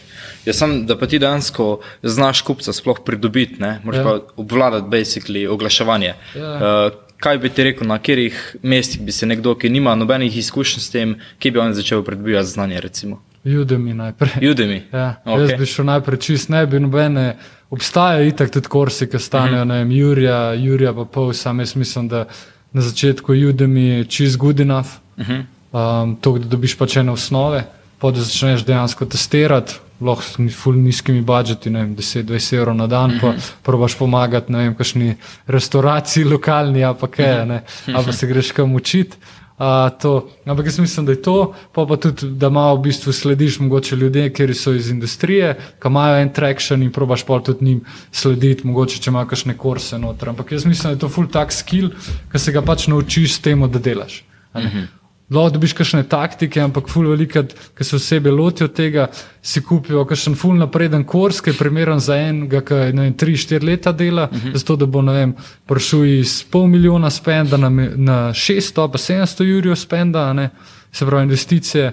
[0.44, 3.78] Jaz sem, da pa ti dejansko znaš kupca sploh pridobiti, ne?
[3.84, 4.02] moraš Ja.
[4.02, 4.18] ja.
[4.18, 6.14] pa obvladati basically oglaševanje.
[6.34, 6.54] Ja.
[6.54, 10.82] Uh, kaj bi ti rekel, na katerih mestih bi se nekdo, ki nima nobenih izkušenj
[10.82, 13.22] s tem, ki bi on začel pridobivati znanje, recimo?
[13.44, 14.50] Udemy najprej.
[14.50, 14.82] Udemy.
[14.92, 15.40] Ja, okay.
[15.40, 17.36] Jaz bi šel najprej čist, ne bi nobene.
[17.70, 22.08] Obstajajo itak tudi kursi, ki stanejo, ne vem, Jurija, Jurija pa pol, sam jaz mislim,
[22.08, 22.24] da
[22.72, 27.64] na začetku Udemy je čist good enough, um, to, da dobiš pač ene osnove,
[27.98, 30.38] pa da začneš dejansko testirati, lahko s
[30.74, 33.34] nizkimi budžeti, ne vem, 10-20 evrov na dan, pa
[33.66, 37.62] probaš pomagati, ne vem, kakšni restauraciji lokalni, a pa kaj, ne,
[37.94, 39.18] a pa se greš kam učiti.
[39.58, 40.28] Uh, to.
[40.46, 43.96] Ampak jaz mislim, da je to, pa, pa tudi, da malo v bistvu slediš mogoče
[43.96, 47.80] ljudem, ki so iz industrije, ki imajo en traction in probaš pa tudi njim
[48.12, 50.30] slediti, mogoče če imajo kakšne kurse noter.
[50.30, 51.90] Ampak jaz mislim, da je to full tak skill,
[52.30, 54.22] ki se ga pač naučiš s tem, da delaš.
[54.52, 54.86] a ne.
[55.30, 57.42] Lahko dobiš kakšne taktike, ampak ful veliko,
[57.76, 59.10] ki se osebe lotijo tega,
[59.44, 63.92] si kupijo kakšen ful napreden kurs, ki je primeren za enega, ki je 3-4 leta
[63.92, 64.56] dela, uh -huh.
[64.56, 65.34] zato da bo ne vem,
[65.66, 70.50] prišel iz pol milijona spenda na, na 600 pa 700 jurjev spenda, ne,
[70.92, 71.92] se pravi investicije.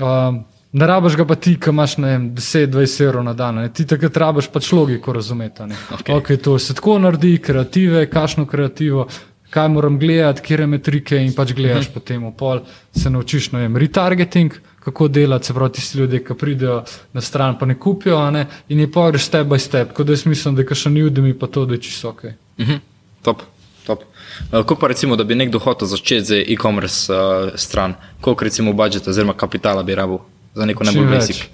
[0.00, 3.54] Um, Ne rabiš ga pa ti, ki imaš ne vem, 10-20 evrov na dan.
[3.54, 3.68] Ne.
[3.72, 5.62] Ti takrat rabiš pač logiko razumeti.
[5.62, 5.76] ne.
[5.90, 6.14] Okej.
[6.16, 9.06] Okay, to se tako naredi, kreative, kakšno kreativo,
[9.54, 11.94] kaj moram gledati, kje metrike in pač gledaš Mhm.
[11.94, 12.60] potem v pol,
[12.96, 14.52] se naučiš, ne vem, retargeting,
[14.84, 18.80] kako delati, se pravi, tisti ljudje, ki pridejo na stran, pa ne kupijo, ne, in
[18.80, 21.32] je pa greš step by step, tako da jaz mislim, da je še ni udemi,
[21.38, 22.24] pa to, da je čisto ok.
[22.58, 22.80] Mhm.
[23.22, 23.42] Top.
[23.86, 24.00] top.
[24.00, 28.72] Uh, koliko pa recimo, da bi nekdo hotel začeti z e-commerce uh, stran, koliko recimo
[28.72, 30.18] budžeta oziroma kapitala bi rabil
[30.54, 31.44] za neko najbolj basic?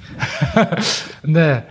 [1.36, 1.66] ne.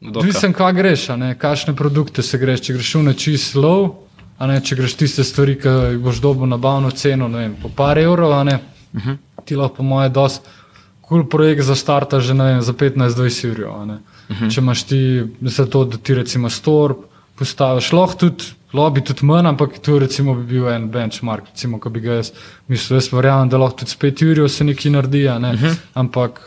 [0.00, 1.06] Mislim, kaj greš,
[1.38, 2.60] kakšne produkte se greš.
[2.60, 4.08] Če greš v neči slov,
[4.46, 7.98] ne, če greš tiste stvari, ki jih boš dobil nabavno ceno, ne vem, po par
[7.98, 8.58] evrov, ne,
[8.94, 9.16] uh -huh.
[9.44, 10.48] ti lahko, po moje, dosti
[11.10, 13.82] kul cool projekt zastarta že ne vem, za 15-20 evrov.
[13.82, 13.98] a ne.
[14.30, 14.54] Uh -huh.
[14.54, 16.96] Če imaš ti za to, da ti recimo storb
[17.38, 18.44] postaviš, lahko tudi.
[18.94, 22.30] Bi tudi manj, ampak to recimo bi bil en benchmark, recimo, ko bi ga jaz
[22.68, 22.96] mislil.
[22.96, 25.50] Jaz verjamem, da lahko tudi spet Jurijo se nekaj naredi, ne?
[25.54, 25.76] uh -huh.
[25.94, 26.40] ampak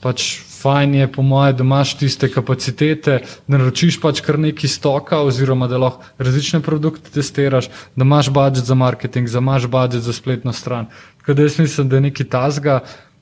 [0.00, 5.20] pač fajn je, po mojem, da imaš tiste kapacitete, da naročiš pač kar nekaj stoka,
[5.22, 10.12] oziroma da lahko različne produkte testiraš, da imaš budžet za marketing, da imaš budžet za
[10.12, 10.86] spletno stran.
[11.18, 12.80] Tako da jaz mislim, da je nekaj tazga.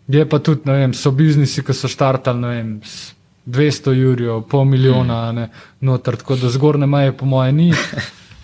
[0.08, 2.80] Je pa tudi, ne vem, so biznisi, ki so štartali, ne vem.
[2.84, 5.48] s 200 jurjev, pol milijona, ne,
[5.80, 7.72] noter, tako da zgornje meje, po mojem, ni.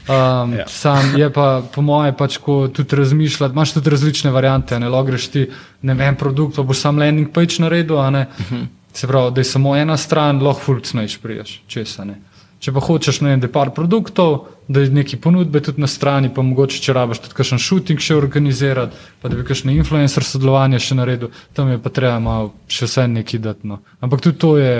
[0.03, 0.65] Um, ja.
[0.67, 4.79] Sam je pa, po mojem, pač, ko tudi razmišljati, imaš tudi različne variante.
[4.83, 5.45] Ne greš ti,
[5.83, 8.27] ne vem, produkt, pa boš sam landing page naredil, ne.
[8.39, 8.67] Uh -huh.
[8.93, 12.19] Se pravi, da je samo ena stran, lahko fulcneš priješ, česa ne.
[12.63, 16.45] Če pa hočeš, da je par produktov, da je neki ponudbe tudi na strani, pa
[16.47, 20.99] mogoče če rabiš tudi kakšen shooting še organizirati, pa da bi kakšne influencer sodelovanje še
[21.01, 23.67] naredil, tam je pa treba malo še vse nekaj dati.
[23.67, 23.81] No.
[24.01, 24.77] Ampak tudi to je.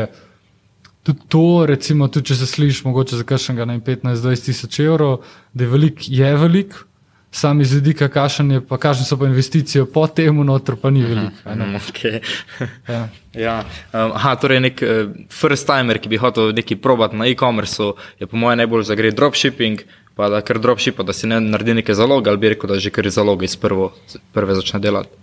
[1.03, 5.71] Tudi to, recimo, tudi če se slišiš, mogoče za kakšnega 15-20 tisoč evrov, da je
[5.73, 6.77] velik, je velik,
[7.33, 11.03] sam iz vidika, kakšen je, pa kakšne so pa investicije po tem, noter pa ni
[11.03, 11.33] velik.
[11.45, 11.67] a ne.
[11.67, 12.21] Mm, okay.
[12.89, 13.09] Ja.
[13.47, 13.57] ja.
[13.93, 18.29] um, aha, torej nek uh, first timer, ki bi hotel nekaj probati na e-commerceu, je
[18.29, 19.81] po mojem najbolj za gre dropshipping,
[20.15, 22.93] pa da kar dropshipa, da si ne naredi neke zaloge, ali bi rekel, da že
[22.93, 23.95] kar zaloge iz prvo,
[24.37, 25.17] prve začne delati.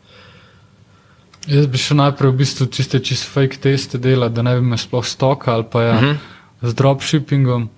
[1.49, 4.81] Jaz bi še najprej v bistvu čiste čist fake teste delal, da ne bi imel
[4.81, 6.15] sploh stoka ali pa ja, uh -huh.
[6.61, 7.69] z dropshippingom.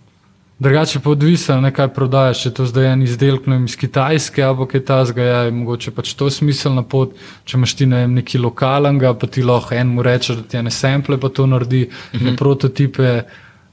[0.62, 4.43] Drugače pa odvisno, ne kaj prodajaš, če je to zdaj en izdelek vem, iz Kitajske
[4.45, 7.15] ali kaj tasga, ja, je mogoče pač to smiselna pot.
[7.50, 10.69] Če imaš ti ne vem, neki lokalnega, pa ti lahko enemu rečeš, da ti ene
[10.69, 12.26] sample pa to naredi, uh -huh.
[12.26, 13.24] ne prototipe.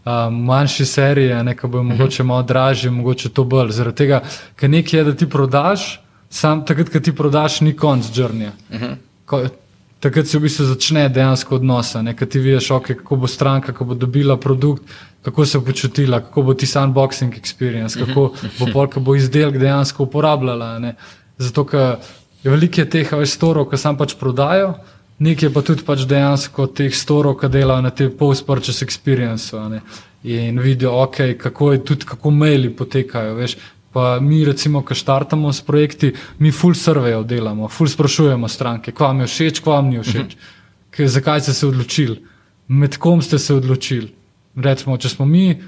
[0.08, 3.70] Um, manjše serije, nekaj bo mogoče malo dražje, mogoče to bolj.
[3.70, 4.22] Zaradi tega,
[4.56, 8.52] ker nekaj je, da ti prodaš, sam takrat, ko ti prodaš, ni konc črnja.
[8.70, 9.48] Uh -huh.
[10.00, 13.84] Takrat se v bistvu začne dejansko odnos, ki ti vidiš, okay, kako bo stranka, kako
[13.84, 14.82] bo dobila produkt,
[15.22, 20.06] kako se bo počutila, kako bo ti unboxing experience, kako bo polk bo izdelek dejansko
[20.06, 20.78] uporabljala.
[20.78, 20.94] Ne.
[21.38, 21.96] Zato, ker
[22.44, 24.76] je veliko je teh storov, ki sam pač prodajo,
[25.18, 29.50] nekaj pa tudi pač dejansko teh storov, ki delajo na tem post-purchase experience.
[30.22, 33.34] In vidijo, okay, kako je tudi, kako maili potekajo.
[33.34, 33.56] Veš,
[33.92, 39.12] Pa mi, recimo, ko štartamo s projekti, mi full survejo delamo, full sprašujemo stranke, kva
[39.12, 40.36] vam je všeč, kva vam ni všeč,
[40.90, 42.16] Kaj, zakaj ste se odločili,
[42.68, 44.08] med kom ste se odločili.
[44.56, 45.60] Recimo, če smo mi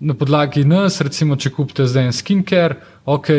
[0.00, 3.30] na podlagi nas, recimo, če kupite zdaj en skincare, ok.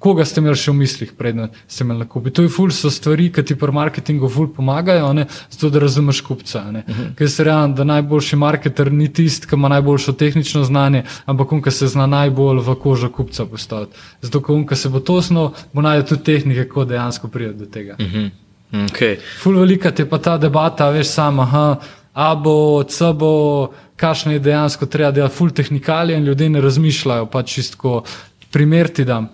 [0.00, 2.30] Koga ste imeli še v mislih, predtem ste imeli na kupi?
[2.32, 6.22] To je ful, so stvari, ki ti pri marketingu ful pomagajo, ne, zato da razumeš
[6.24, 6.62] kupca.
[6.70, 7.10] Uh -huh.
[7.18, 11.62] Ker se rejem, da najboljši marketer ni tisti, ki ima najboljšo tehnično znanje, ampak on,
[11.62, 13.92] ki se zna najbolj v kožo kupca postaviti.
[14.22, 17.54] Zato, ker on, ki se bo to znal, bo najdel tudi tehnike, kako dejansko priti
[17.54, 17.96] do tega.
[17.98, 18.30] Uh -huh.
[18.72, 19.18] Okay.
[19.42, 21.80] Ful velika je pa ta debata, veš, sama, aha,
[22.14, 27.26] a bo, c bo, kakšne je dejansko treba delati, ful tehnikalije in ljudje ne razmišljajo,
[27.26, 28.02] pač čisto
[28.50, 29.28] primer ti dam.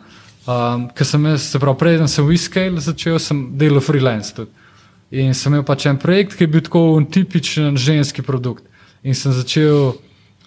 [0.46, 4.52] Um, ker sem jaz, se pravi, preden sem v Iskale začel, sem delal freelance tudi.
[5.10, 8.62] In sem imel pač en projekt, ki je bil tako tipičen ženski produkt.
[9.02, 9.96] In sem začel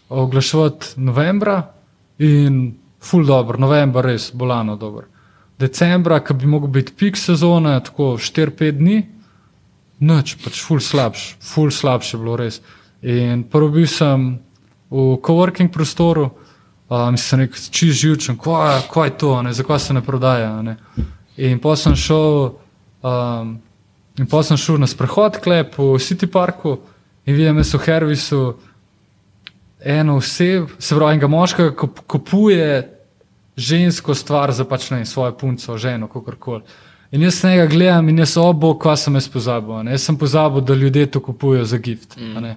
[0.09, 1.73] oglaševati novembra
[2.19, 5.07] in ful dobro, novembra res bolano dobro.
[5.59, 8.97] Decembra, ki bi mogel biti pik sezone, tako 4-5 dni,
[9.99, 12.61] noč, pač ful slabš, ful slabše bilo res.
[13.03, 14.31] In prvo bil sem
[14.89, 16.31] v coworking prostoru,
[16.89, 20.61] um, sem rekel, čist živčen, kaj je to, ne, zakaj se ne prodaja.
[20.61, 20.77] Ne.
[21.37, 22.53] In pa sem šel.
[23.03, 23.59] Um,
[24.19, 26.79] In pa sem šel na sprehod, klep v City Parku
[27.25, 28.41] in vidim, da so v Hervisu
[29.79, 32.65] eno osebo, se pravi, enega moškega, ki kupuje
[33.55, 36.63] žensko stvar za pač ne svojo punco, ženo, kako koli.
[37.11, 39.85] In jaz njega gledam in jaz obo, kva sem jaz pozabil.
[39.87, 39.95] Ne?
[39.95, 42.17] Jaz sem pozabil, da ljudje to kupujejo za gift.
[42.17, 42.55] Mm.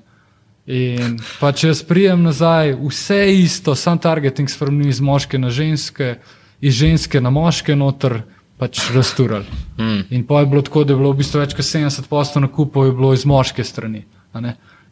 [0.67, 6.15] In pa če jaz prijem nazaj, vse isto, sam targeting spremeni iz moške na ženske,
[6.61, 8.21] iz ženske na moške noter
[8.63, 9.49] pač rasturali.
[9.79, 10.05] Mm.
[10.15, 12.51] In pa je bilo tako, da je bilo v bistvu več kot 70 postov na
[12.53, 14.05] kupu, je bilo iz moške strani.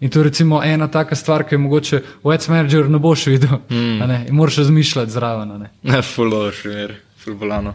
[0.01, 3.27] In to je recimo ena taka stvar, ki je mogoče v Ads Manager ne boš
[3.31, 3.61] videl.
[3.71, 4.17] Mm.
[4.29, 5.69] In moraš razmišljati zraven.
[5.83, 7.75] Ne, fulover primer, fulbolano.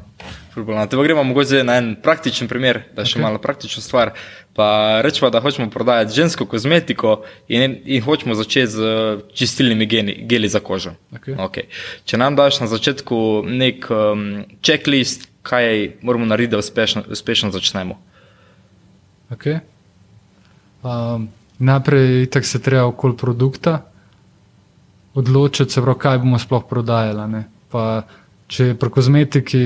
[0.56, 3.12] Te pa gremo mogoče na en praktičen primer, da je okay.
[3.12, 4.14] še malo praktična stvar.
[4.56, 7.18] Pa rečemo, da hočemo prodajati žensko kozmetiko
[7.52, 8.92] in, in hočemo začeti z
[9.36, 10.94] čistilnimi geni, geli za kožo.
[11.12, 11.36] Okay.
[11.36, 11.68] Okay.
[12.08, 13.18] Če nam daš na začetku
[13.52, 17.98] nek um, checklist, kaj moramo narediti, da uspešno, uspešno začnemo.
[19.36, 19.60] Okay.
[20.86, 21.28] Um,
[21.60, 23.82] najprej se treba okoli produkta
[25.16, 27.44] odločiti, se pravi, kaj bomo sploh prodajali.
[28.48, 29.66] Če je pri kozmetiki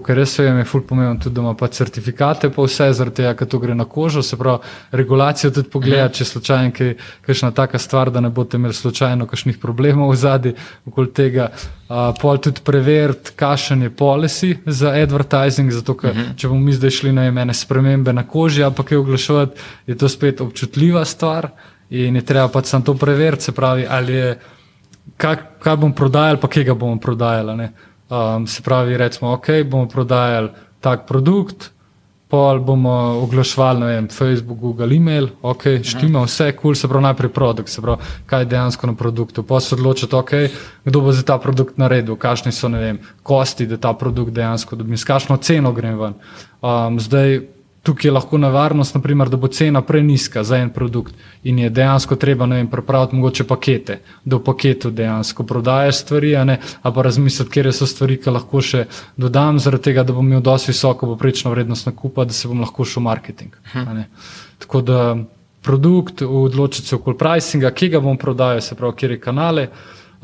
[0.00, 3.34] kot res vem, je fulp pomembno tudi, da ima pa certifikate, pa vse zaradi tega,
[3.38, 6.90] ker to gre na kožo, se pravi, regulacijo tudi pogleda, če je slučajno kaj,
[7.26, 10.54] kakšna taka stvar, da ne boste imeli slučajno kakšnih problemov v zadnji
[10.90, 11.50] okoli tega.
[11.84, 16.34] Uh, pol tudi preveriti, kakšen je policy za advertising, zato ker uh -huh.
[16.36, 20.08] če bomo mi zdaj šli na imene spremembe na koži, pa kaj oglaševati, je to
[20.08, 21.48] spet občutljiva stvar
[21.90, 24.38] in je treba pač samo to preveriti, se pravi, ali je,
[25.16, 27.68] kaj, kaj bom prodajal, pa kje ga bomo prodajali.
[28.10, 30.50] Um, se pravi, recimo, ok, bomo prodajali
[30.80, 31.70] tak produkt,
[32.28, 32.92] pol bomo
[33.22, 37.82] oglaševali na Facebook, Google, e-mail, ok, štima vse, kul, cool, se pravi, najprej produkt, se
[37.82, 39.42] pravi, kaj je dejansko na produktu.
[39.42, 40.30] Pa se odločiti, ok,
[40.84, 44.76] kdo bo za ta produkt naredil, kakšni so, ne vem, kosti, da ta produkt dejansko
[44.76, 46.20] dobim, s kakšno ceno grem ven.
[46.60, 47.40] Um, zdaj,
[47.84, 51.14] tukaj je lahko nevarnost, naprimer, da bo cena preniska za en produkt
[51.44, 57.02] in je dejansko treba pripraviti mogoče pakete, da v paketu dejansko prodajaš stvari, ali pa
[57.02, 61.06] razmisliti, kje so stvari, ki lahko še dodam, zaradi tega, da bom imel dosti visoko
[61.12, 63.52] poprečno vrednost nakupa, da se bom lahko šel v marketing.
[64.64, 65.16] Tako da
[65.62, 69.68] produkt, odločiti se okoli pricinga, kje ga bom prodajal, se pravi, kje je kanale.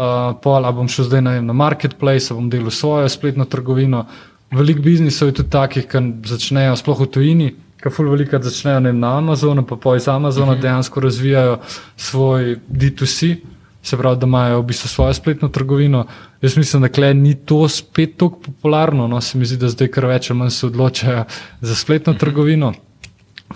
[0.01, 4.07] Uh, pol, bom šel zdaj vem, na marketplace, bom delal svojo spletno trgovino,
[4.51, 7.49] Veliko biznisov je tudi takih, ki začnejo sploh v tujini,
[7.79, 10.59] ki ful veliko začnejo ne, na Amazonu, pa pa iz Amazona uh mhm.
[10.59, 10.63] -huh.
[10.63, 11.59] dejansko razvijajo
[11.97, 13.37] svoj D2C,
[13.83, 16.07] se pravi, da imajo v bistvu svojo spletno trgovino.
[16.43, 19.89] Jaz mislim, da klej ni to spet tako popularno, no se mi zdi, da zdaj
[19.89, 21.25] kar več ali manj se odločajo
[21.61, 22.17] za spletno uh mhm.
[22.17, 22.21] -huh.
[22.21, 22.73] trgovino.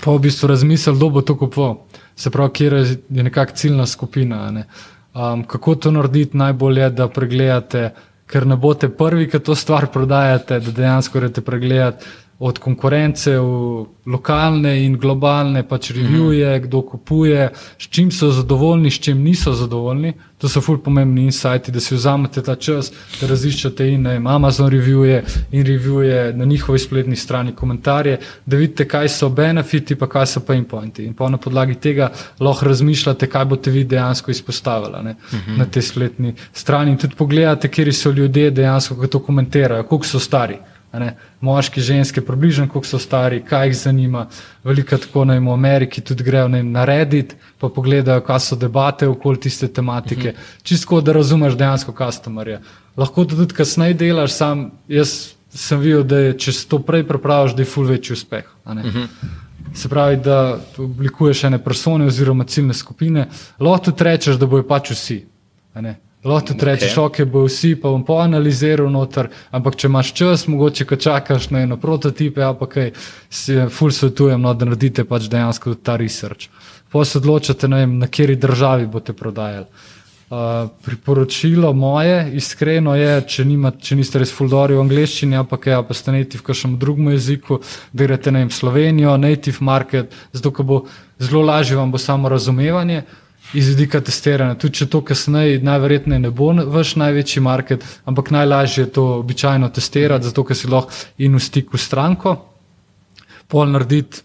[0.05, 1.77] Pa v bistvu razmisel, kdo bo to kupoval.
[2.17, 2.67] Se pravi, kje
[3.11, 4.51] je nekakšna ciljna skupina.
[4.51, 4.65] Ne?
[5.15, 7.91] Um, kako to narediti, najbolje je, da pregledate
[8.27, 12.07] ker ne boste prvi, ki to stvar prodajate, da dejansko morate pregledati
[12.39, 13.39] od konkurence
[14.07, 16.63] lokalne in globalne, pač revije, mm -hmm.
[16.63, 20.13] kdo kupuje, s čim so zadovoljni, s čim niso zadovoljni.
[20.39, 24.71] To so fulj pomembni insighti, da si vzamete ta čas, da raziščete in ne, Amazon
[24.71, 30.27] revije in revije na njihovi spletni strani komentarje, da vidite, kaj so benefiti, pa kaj
[30.27, 31.05] so pain pointi.
[31.05, 32.11] In pa na podlagi tega
[32.41, 35.51] lahko razmišljate, kaj boste vi dejansko izpostavili ne, uh mhm.
[35.51, 35.59] -huh.
[35.59, 36.91] na tej spletni strani.
[36.91, 40.59] In tudi pogledate, kje so ljudje dejansko, ki to komentirajo, koliko so stari
[41.41, 44.27] moški, ženske, približno koliko so stari, kaj jih zanima.
[44.65, 49.41] Veliko tako naj v Ameriki tudi grejo na Reddit, pa pogledajo, kaj so debate okoli
[49.41, 50.29] tiste tematike.
[50.29, 50.63] Uh -huh.
[50.63, 52.61] Čisto, da razumeš dejansko customerje.
[52.97, 57.07] Lahko to tudi kasneje delaš, sam jaz sem videl, da je, če se to prej
[57.09, 58.45] prepraviš, da je ful večji uspeh.
[58.65, 59.07] Uh -huh.
[59.75, 63.29] Se pravi, da oblikuješ ene persone oziroma ciljne skupine,
[63.61, 65.27] lahko tudi rečeš, da bojo pač vsi.
[66.25, 67.23] Lahko tudi rečeš, okay.
[67.23, 71.67] ok, bo vsi, pa bom poanaliziral noter, ampak če imaš čas, mogoče, ko čakaš na
[71.67, 72.95] eno prototipe, a pa kaj,
[73.29, 76.49] si ful svetujem, no, da naredite pač dejansko ta research.
[76.89, 79.69] Pa se odločate, vem, na kateri državi boste prodajali.
[80.35, 85.83] Uh, priporočilo moje, iskreno je, če, nima, če niste res fuldori v angleščini, ampak ja,
[85.85, 87.61] pa ste native v kakšnem drugem jeziku,
[87.93, 90.81] da greste na Slovenijo, native market, zato bo
[91.21, 93.05] zelo lažje vam bo samo razumevanje
[93.53, 94.59] iz vidika testiranja.
[94.59, 99.69] Tudi če to kasneje, najverjetneje ne bo vaš največji market, ampak najlažje je to običajno
[99.69, 102.39] testirati, zato ker si lahko in v stiku s stranko,
[103.49, 104.25] pol narediti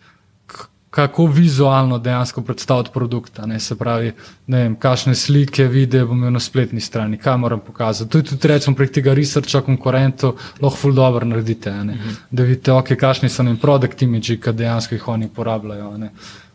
[0.90, 3.40] kako vizualno dejansko predstaviti produkt.
[3.46, 4.12] Ne, se pravi,
[4.48, 8.10] ne vem, kakšne slike, videe bom imel na spletni strani, kaj moram pokazati.
[8.12, 12.16] Tudi, tudi recimo prek tega researcha konkurentov lahko ful dobro naredite, uh -huh.
[12.32, 15.98] da vidite, okay, kakšni so njim produkt imidži, ki dejansko jih oni uporabljajo.
[15.98, 16.10] Ne.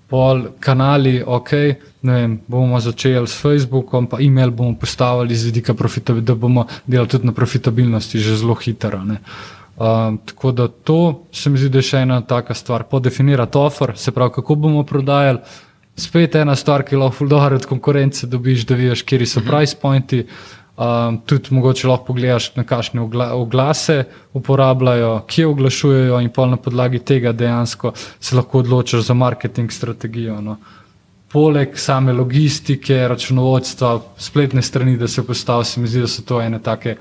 [0.09, 1.51] Pol kanali, ok,
[2.03, 7.09] vem, bomo začeli s Facebookom, pa e-mail bomo postavili z vidika profitabilnosti, da bomo delali
[7.09, 9.01] tudi na profitabilnosti že zelo hitro.
[9.01, 12.85] Um, tako da to se mi zdi, da je še ena taka stvar.
[12.91, 15.41] Podefinirati offer, se pravi, kako bomo prodajali.
[15.97, 19.47] Spet ena stvar, ki lahko dobro od konkurence dobiš, da vidiš, kje so uh.
[19.47, 19.51] -huh.
[19.51, 20.27] price pointi.
[20.75, 23.01] Um, tudi mogoče lahko pogledaš, na kakšne
[23.33, 24.05] oglase
[24.35, 30.41] uporabljajo, kje oglašujejo, in pa na podlagi tega dejansko se lahko odločiš za marketing strategijo.
[30.41, 30.57] No.
[31.33, 36.41] Poleg same logistike, računovodstva, spletne strani, da se postavi, se mi zdi, da so to
[36.43, 36.97] ene take,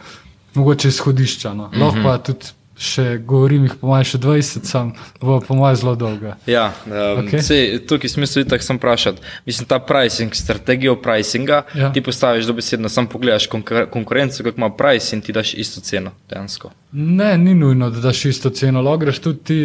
[0.54, 1.54] mogoče izhodišča.
[1.54, 1.64] No.
[1.64, 2.04] Lahko uh -huh.
[2.04, 2.46] pa tudi
[2.84, 6.36] še govorim, jih po mojem še 20, sem bo po mojem zelo dolga.
[6.50, 7.42] Ja, um, okay.
[7.44, 9.18] sej, tukaj smisel je tako sem vprašal.
[9.48, 11.92] Mislim, ta pricing, strategijo pricinga, ja.
[11.96, 16.12] ti postaviš dobesedno, sam pogledaš konkur konkurenco, kako ima price in ti daš isto ceno
[16.30, 16.72] dejansko.
[16.92, 19.60] Ne, ni nujno, da daš isto ceno, lahko greš tudi ti.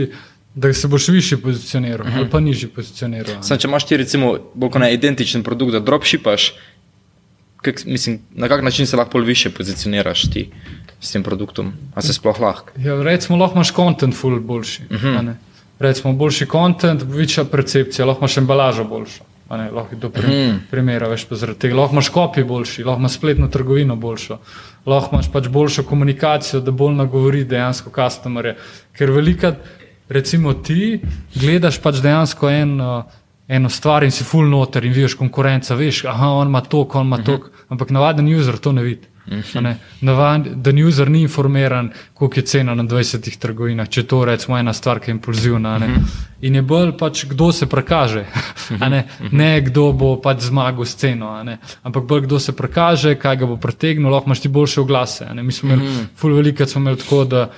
[0.58, 2.18] Da se boš više pozicioniral, uh -huh.
[2.18, 3.42] ali pa nižji pozicioniral.
[3.42, 6.54] Sam, če imaš ti, recimo, bolj kot ne identičen produkt, da dropshipaš,
[7.62, 10.50] kak, mislim, na kak način se lahko više pozicioniraš ti?
[11.00, 12.74] s tem produktom, a se sploh lahko.
[12.76, 14.82] Ja, recimo, lahko imaš kontent, ful boljši.
[14.90, 15.06] Uh mhm.
[15.06, 15.34] -huh.
[15.78, 19.24] Recimo, boljši kontent, večja percepcija, lahko imaš embalažo boljšo.
[19.50, 20.22] Ne, lahko to pri.
[20.22, 20.58] -huh.
[20.70, 21.76] primera, veš zaradi tega.
[21.76, 24.38] Lahko imaš kopij boljši, lahko imaš spletno trgovino boljšo,
[24.86, 28.56] lahko imaš pač boljšo komunikacijo, da bolj nagovori dejansko customerje.
[28.92, 29.54] Ker velika,
[30.08, 31.00] recimo ti,
[31.34, 32.80] gledaš pač dejansko en.
[32.80, 33.04] Uh,
[33.48, 37.06] Eno stvar in si full noter in vidiš konkurenca, veš, aha, on ima to, on
[37.06, 37.40] ima uh -huh.
[37.68, 39.06] ampak navaden user to ne vidi.
[40.54, 44.72] Da ni user ni informiran, koliko je cena na 20 trgovinah, če to rečemo ena
[44.72, 45.78] stvar, ki je impulzivna.
[45.78, 45.88] Ne?
[46.40, 48.24] In je bolj pač, kdo se prekaže,
[48.80, 49.04] ne?
[49.32, 51.34] ne kdo bo pač zmagal s ceno,
[51.82, 55.28] ampak bolj kdo se prekaže, kaj ga bo pretegnilo, lahko imaš ti boljše oglase.
[55.34, 57.50] Mi smo imeli, ful veliko smo imeli tako, da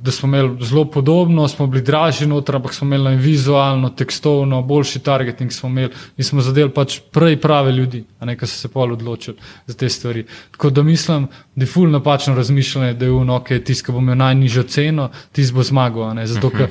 [0.00, 4.98] da smo imeli zelo podobno, smo bili dražji noter, ampak smo imeli vizualno, tekstovno, boljši
[4.98, 8.68] targeting smo imeli in smo zadeli pač prej prave ljudi, a ne kar so se
[8.68, 9.36] pol odločili
[9.66, 10.26] za te stvari.
[10.50, 14.00] Tako da mislim, da je ful napačno razmišljanje, da je uno, ki je tiskal, bo
[14.00, 16.68] imel najnižjo ceno, tisti bo zmagal, zato ker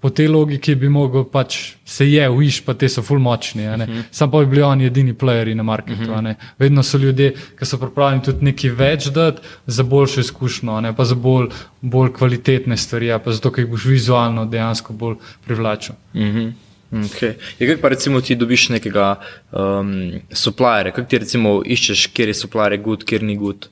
[0.00, 3.66] po tej logiki bi mogel pač se je, viš, pa te so ful močni.
[3.66, 4.02] Uh -huh.
[4.10, 6.02] Sam pa bi bili oni edini playeri na marketu.
[6.02, 6.34] Uh -huh.
[6.58, 11.14] Vedno so ljudje, ki so pripravljeni tudi nekaj več dati za boljšo izkušnjo, pa za
[11.14, 11.48] bolj,
[11.80, 15.94] bolj kvalitetne stvari, pa zato, ker jih boš vizualno dejansko bolj privlačil.
[16.14, 16.52] Uh -huh.
[16.92, 17.34] Okay.
[17.58, 19.20] Je, kaj pa recimo ti dobiš nekega
[19.52, 23.68] um, supplierja, kako ti recimo iščeš, kjer je supplier good, kjer ni good?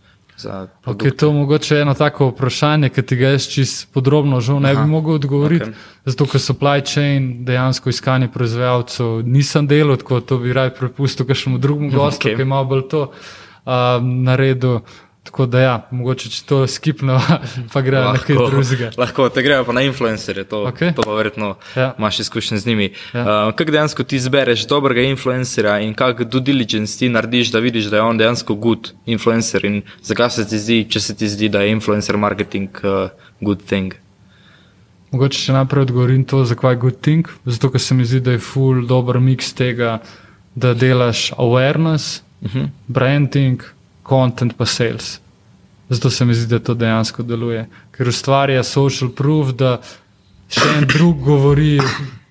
[0.84, 4.72] Okay, to je mogoče eno tako vprašanje, ki ti ga jaz čisto podrobno žal ne
[4.72, 4.82] Aha.
[4.82, 5.64] bi mogel odgovoriti.
[5.64, 5.72] Okay.
[6.04, 11.58] Zato, ker supply chain, dejansko iskanje proizvajalcev, nisem delal, tako da bi raje prepustil kakšnemu
[11.58, 12.36] drugemu gostu, okay.
[12.36, 13.02] ki ima bolj to
[13.64, 14.80] um, naredil.
[15.26, 17.16] Tako da, ja, mogoče če to skipno,
[17.72, 18.90] pa gre na nekaj drugega.
[18.98, 20.92] Lahko te grejo pa na influencerje, to, okay.
[20.94, 21.88] to pa verjetno ja.
[21.98, 22.86] imaš izkušnje z njimi.
[23.10, 23.24] Ja.
[23.24, 27.90] Uh, kako dejansko ti zbereš dobrega influencerja in kako due diligence ti narediš, da vidiš,
[27.90, 31.50] da je on dejansko good influencer in zakaj se ti zdi, če se ti zdi,
[31.50, 33.10] da je influencer marketing uh,
[33.40, 33.98] good thing.
[35.10, 37.26] Mogoče še naprej odgovorim to, zakaj je good thing.
[37.44, 39.98] Zato, ker se mi zdi, da je full dober mix tega,
[40.54, 42.58] da delaš awareness, uh mhm.
[42.58, 42.70] -huh.
[42.86, 43.75] branding
[44.08, 45.20] content pa sales.
[45.88, 49.76] Zato se mi zdi, da to dejansko deluje, ker ustvarja social proof, da
[50.50, 51.76] še en drug govori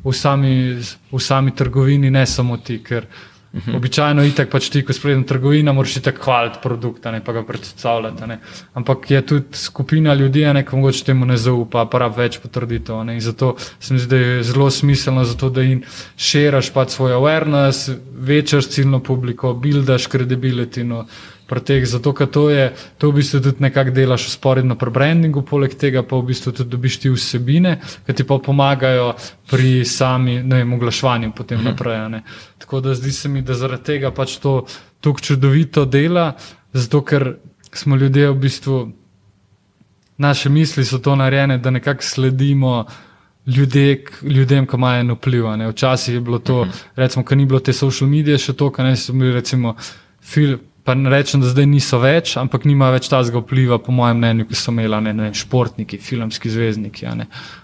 [0.04, 0.76] v sami,
[1.12, 2.82] v sami trgovini, ne samo ti.
[2.84, 3.08] Ker
[3.54, 3.78] mhm.
[3.78, 7.46] običajno je tako, pač ti, ko spletna trgovina, moraš tako hvaliti produkt, ne pa ga
[7.48, 8.28] predstavljati.
[8.28, 8.38] Ne.
[8.76, 13.06] Ampak je tudi skupina ljudi, ki mogoče temu ne zaupa, pa rab več potrditev.
[13.08, 13.16] Ne.
[13.16, 15.86] In zato se mi zdi, da je zelo smiselno, zato, da jim
[16.18, 20.84] širaš pač svoj awareness, večaš ciljno publiko, buildaš kredibility.
[20.84, 21.06] No
[21.48, 25.76] preteh, zato ker to je, to v bistvu tudi nekako delaš usporedno pri brandingu, poleg
[25.78, 29.14] tega pa v bistvu tudi dobiš ti vsebine, ki ti pa pomagajo
[29.52, 31.68] pri sami, ne vem, oglaševanju potem mhm.
[31.70, 31.98] naprej.
[32.10, 32.22] Ne.
[32.58, 34.66] Tako da zdi se mi, da zaradi tega pač to
[35.02, 36.34] tako čudovito dela,
[36.74, 37.36] zato ker
[37.76, 38.78] smo ljudje v bistvu,
[40.18, 42.86] naše misli so to narejene, da nekako sledimo.
[43.46, 45.43] Ljudje, ljudem, ki imajo vpliv.
[45.70, 46.74] Včasih je bilo to, uh mhm.
[46.74, 46.86] -huh.
[46.96, 49.76] recimo, ker ni bilo te social medije še to, kar ne so bili, recimo,
[50.22, 54.20] fil, pa ne rečem, da zdaj niso več, ampak nima več tazga vpliva, po mojem
[54.22, 57.10] mnenju, ki so imeli ne, ne, športniki, filmski zvezdniki.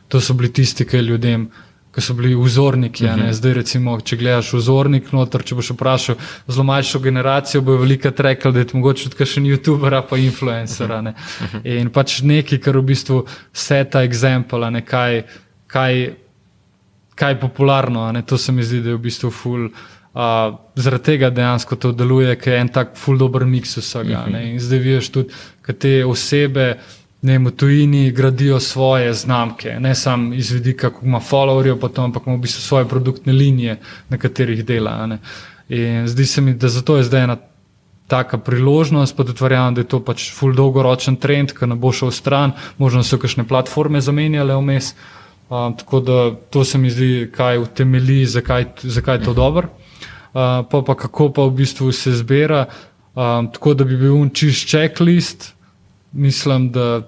[0.09, 1.51] To so bili tisti, ki ljudem
[1.91, 3.05] ki so bili vzorniki.
[3.05, 3.34] Uh -huh.
[3.34, 6.15] Zdaj, recimo, če gledaš vzornik, noter, če boš vprašal
[6.47, 10.91] zelo mlajšo generacijo, bo veliko rekel, da je mogoče tudi še en YouTuber, pa influencer.
[10.91, 11.61] Uh -huh.
[11.63, 15.24] In pač nekaj, kar v bistvu vse ta eksempel, kaj,
[15.67, 16.13] kaj,
[17.15, 18.22] kaj je popularno.
[18.22, 19.69] To se mi zdi, da je v bistvu ful.
[20.12, 24.26] Uh, zaradi tega dejansko to deluje, ker je en tak ful dobr miks vsega.
[24.28, 24.51] Uh -huh.
[24.53, 25.30] In zdaj vidiš tudi,
[25.68, 26.80] da te osebe
[27.22, 32.36] ne, v tujini gradijo svoje znamke, ne samo iz vidika, kako ima followerjev, ampak ima
[32.36, 35.18] v bistvu svoje produktne linije, na katerih dela.
[35.70, 37.38] In zdi se mi, da zato je zdaj ena
[38.07, 41.93] taka priložnost, pa tudi verjamem, da je to pač full dolgoročen trend, ki ne bo
[41.95, 44.95] šel stran, možno so kakšne platforme zamenjale vmes.
[45.51, 46.18] Uh, tako da
[46.49, 49.70] to se mi zdi, kaj utemeli, zakaj, zakaj je to dobro.
[50.32, 52.65] Uh, pa, pa kako pa v bistvu se zbira,
[53.15, 55.51] um, tako da bi bil un čist checklist,
[56.11, 57.01] mislim, da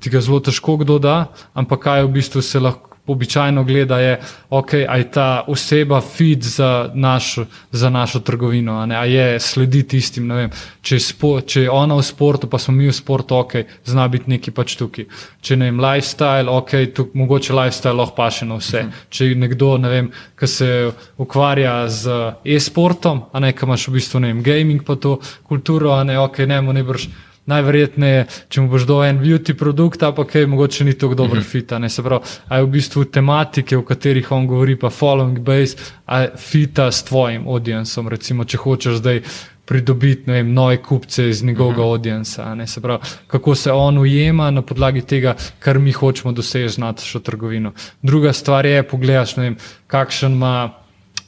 [0.00, 1.16] ti ga zelo težko kdo da,
[1.54, 6.90] ampak kaj v bistvu se lahko običajno gleda, je, okay, je ta oseba fit za,
[6.94, 7.38] naš,
[7.72, 10.30] za našo trgovino, a, a je sledi tistim.
[10.30, 10.50] Vem,
[10.82, 14.06] če, je spo, če je ona v sportu, pa smo mi v sportu, ok, zna
[14.08, 15.08] biti neki pač tukaj.
[15.42, 18.78] Če ne vem, lifestyle, ok, tuk, mogoče lifestyle lahko paše na vse.
[18.78, 18.92] Uh mhm.
[18.92, 19.10] -huh.
[19.10, 23.92] Če je nekdo, ne vem, ki se ukvarja z e-sportom, a ne, ki imaš v
[23.92, 27.08] bistvu ne vem, gaming pa to kulturo, a ne, ok, ne, mu ne brž
[27.46, 31.42] najverjetneje, če mu boš dal en beauty produkt, pa kaj, mogoče ni tako dobro mm
[31.42, 31.50] -hmm.
[31.50, 31.78] fita.
[31.78, 31.88] Ne?
[31.88, 35.76] Se pravi, a je v bistvu tematike, o katerih on govori, pa following base,
[36.06, 39.22] a fita s tvojim audiencem, recimo, če hočeš zdaj
[39.64, 41.90] pridobiti vem, nove kupce iz njegovega uh -huh.
[41.90, 42.66] audienca.
[42.66, 47.18] Se pravi, kako se on ujema na podlagi tega, kar mi hočemo doseči z našo
[47.18, 47.72] trgovino.
[48.02, 50.81] Druga stvar je, pogledaš, vem, kakšen ima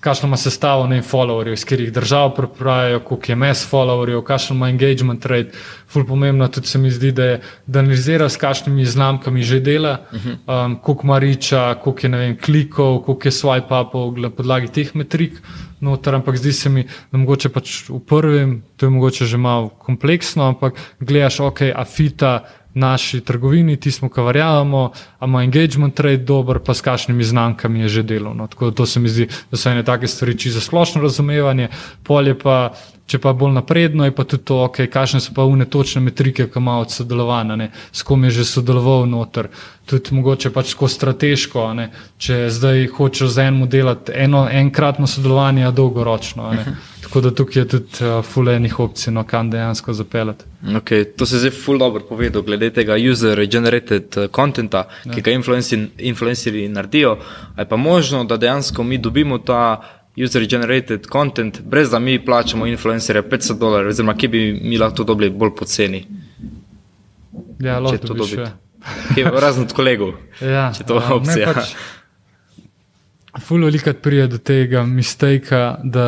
[0.04, 4.68] kakšno ima sestavo ne followerjev, iz katerih držav pripravijo, koliko je mes followerjev, kakšno ima
[4.68, 5.56] engagement rate.
[5.88, 9.96] Ful pomembno tudi se mi zdi, da je, da analizira s kakšnimi znamkami že dela,
[10.12, 14.94] um, koliko ima riča, koliko je vem, klikov, koliko je swipe upov na podlagi teh
[14.94, 15.40] metrik.
[15.80, 19.68] Noter, ampak zdi se mi, da mogoče pač v prvem, to je mogoče že malo
[19.68, 22.44] kompleksno, ampak gledaš, ok, afita
[22.74, 24.90] naši trgovini, ti smo kavarjavamo,
[25.22, 28.34] ima engagement trade dober, pa s kakšnimi znamkami je že delo.
[28.34, 28.46] No.
[28.46, 31.68] Tako da to se mi zdi, da so ene take stvari čisto splošno razumevanje,
[32.02, 35.66] polje pa Če pa bolj napredno, je pa tudi to, okay, kakšne so pa une
[35.68, 39.50] točne metrike, ki ima od sodelovanja, s kom je že sodeloval noter.
[39.84, 41.90] Tudi mogoče pač tako strateško, ne?
[42.16, 46.48] če zdaj hočeš z enim delati eno, enkratno sodelovanje, a dolgoročno.
[47.04, 50.48] Tako da tukaj je tudi uh, fulejnih opcij, no, kam dejansko zapeljati.
[50.80, 55.12] Okay, to se zdaj ful dobro povedal, glede tega user-generated uh, contenta, ja.
[55.12, 55.36] ki ga
[56.08, 57.18] influencerji naredijo.
[57.58, 59.60] Je pa možno, da dejansko mi dobimo ta
[60.16, 65.04] user-generated content, brez da mi plačamo influencerje 500 dolarjev, oziroma ki bi mi lahko to
[65.04, 66.06] dobili bolj poceni.
[67.60, 68.52] Ja, lahko to dobite.
[69.40, 70.14] Razen od kolegov.
[70.40, 71.52] Ja, če to opcija.
[71.54, 71.74] Pač,
[73.42, 76.04] Fulno velikrat pride do tega mistake, da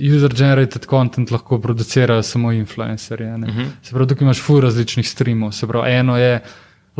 [0.00, 3.26] user-generated content lahko producirajo samo influencerji.
[3.26, 3.50] Uh mhm.
[3.50, 3.68] -huh.
[3.82, 5.52] Se pravi, tukaj imaš ful različnih streamov.
[5.52, 6.40] Se pravi, eno je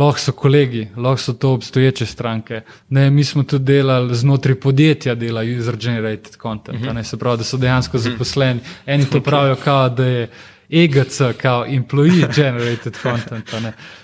[0.01, 2.63] lahko so kolegi, lahko so to obstoječe stranke.
[2.89, 7.03] Ne, mi smo tudi delali znotraj podjetja, dela user-generated content, uh -huh.
[7.03, 8.11] se pravi, da so dejansko mhm.
[8.11, 8.61] zaposleni.
[8.87, 10.29] Eni to pravijo, kao, da je
[10.71, 13.51] EGC, kao employee-generated content.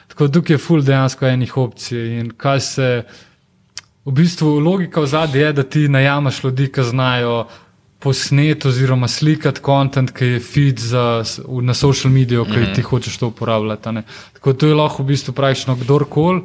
[0.09, 2.19] Tako tukaj je full dejansko enih opcij.
[2.21, 3.03] In kaj se,
[4.05, 7.47] v bistvu logika v zadnji je, da ti najamaš ljudi, ki znajo
[7.99, 11.25] posnet oziroma slikati kontent, ki je feed za,
[11.63, 12.75] na social mediju, ki mm -hmm.
[12.75, 14.03] ti hočeš to uporabljati.
[14.33, 16.43] Tako to je lahko v bistvu praktično kdorkoli,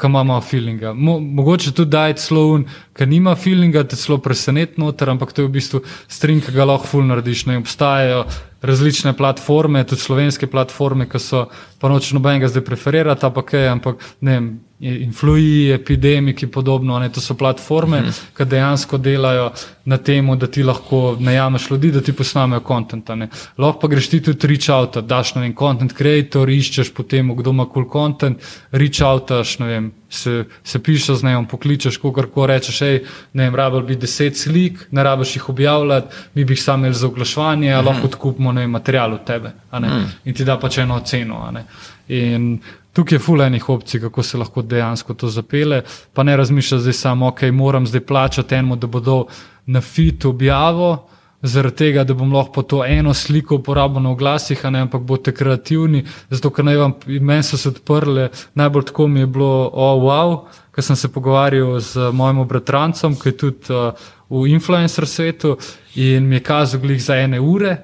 [0.00, 0.92] ki ima feelinga.
[0.92, 2.64] Mo, mogoče tudi dajeti slovun,
[2.96, 6.64] ki nima feelinga, te celo preseneti noter, ampak to je v bistvu string, ki ga
[6.64, 7.46] lahko full narediš.
[7.46, 8.24] Ne obstajajo
[8.62, 11.48] različne platforme, tudi slovenske platforme, ki so
[11.78, 16.98] pa noč nobenega zdaj preferirati, ampak, ampak ne vem influji, epidemiki podobno.
[16.98, 18.36] Ne, to so platforme, mm -hmm.
[18.36, 19.50] ki dejansko delajo
[19.84, 23.10] na tem, da ti lahko najameš ljudi, da ti posnamejo kontent.
[23.58, 27.50] Lahko pa greš ti tudi reach out, daš na en content creator, iščeš potem, kdo
[27.50, 28.38] ima kul cool content,
[28.72, 29.30] reach out,
[30.14, 33.00] se, se pišeš z njim, pokličeš, kako rečeš, hej,
[33.32, 36.94] ne vem, rabel bi deset slik, ne rabiš jih objavljati, mi bi jih sam imeli
[36.94, 37.86] za oglaševanje, mm -hmm.
[37.86, 40.06] lahko odkupimo material od tebe mm -hmm.
[40.24, 41.52] in ti da pač eno ceno.
[42.08, 42.60] In
[42.94, 45.82] tukaj je fulejnih opcij, kako se lahko dejansko to zapele,
[46.12, 49.26] pa ne razmišljaš zdaj samo, ok, moram zdaj plačati enemu, da bodo
[49.66, 51.08] na fit objavo.
[51.44, 56.00] Zaradi tega, da bom lahko to eno sliko uporabil na oglasih, ne, ampak boste kreativni,
[56.30, 58.30] zato ker naj vam meni so se odprle.
[58.54, 60.38] Najbolj tako mi je bilo, oh, wow,
[60.72, 63.92] ker sem se pogovarjal z mojim bratrancem, ki je tudi uh,
[64.30, 65.58] v influencer svetu
[65.94, 67.76] in mi je kazal glih za ene ure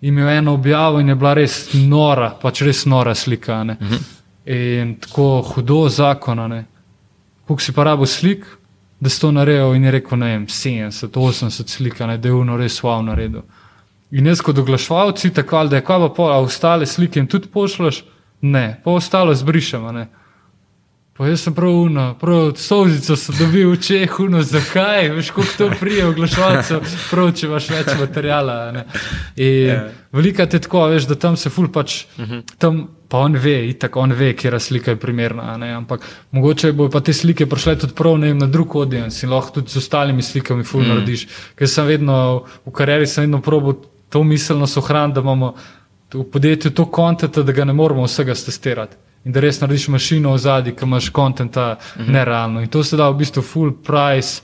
[0.00, 3.62] imel eno objavo in je bila res nora, pač res nora slika.
[3.62, 4.15] Uh -huh.
[4.46, 6.64] In tako hudo zakona.
[7.46, 8.46] Kuk si pa rabo slik,
[9.00, 12.34] da si to naredil in je rekel, ne vem, 70, 80 slika, ne, da je
[12.34, 13.42] uno res wow naredil.
[14.10, 17.50] In jaz kot oglaševalci, tako da je kva pa pol, a ostale slike jim tudi
[17.52, 18.04] pošljaš,
[18.40, 19.92] ne, pa ostalo zbrišemo.
[19.92, 20.06] Ne.
[21.16, 25.70] Pa jaz sem prav uno, prav solzico sem dobil v Čehu, zakaj, veš, kako to
[25.80, 28.84] prije oglaševalcev, prav če imaš več materijala.
[29.36, 29.80] Ja.
[30.12, 32.34] Velika je tako, veš, da tam se ful pač, uh mhm.
[32.34, 32.54] -huh.
[32.58, 35.72] tam pa on ve, itak on ve, kje je slika je primerna, ne?
[35.74, 39.60] ampak mogoče bo pa te slike prišle tudi prav vem, na drug audience in lahko
[39.60, 40.88] tudi z ostalimi slikami ful mm.
[40.88, 41.26] narediš.
[41.58, 43.78] Ker sem vedno, v karieri sem vedno probil
[44.10, 45.54] to miselnost ohraniti, da imamo
[46.14, 48.96] v podjetju to kontent, da ga ne moramo vsega testirati
[49.26, 52.12] in da res narediš mašino v zadnji, ki imaš kontenta mm -hmm.
[52.12, 52.60] nerealno.
[52.60, 54.42] In to se da v bistvu full price.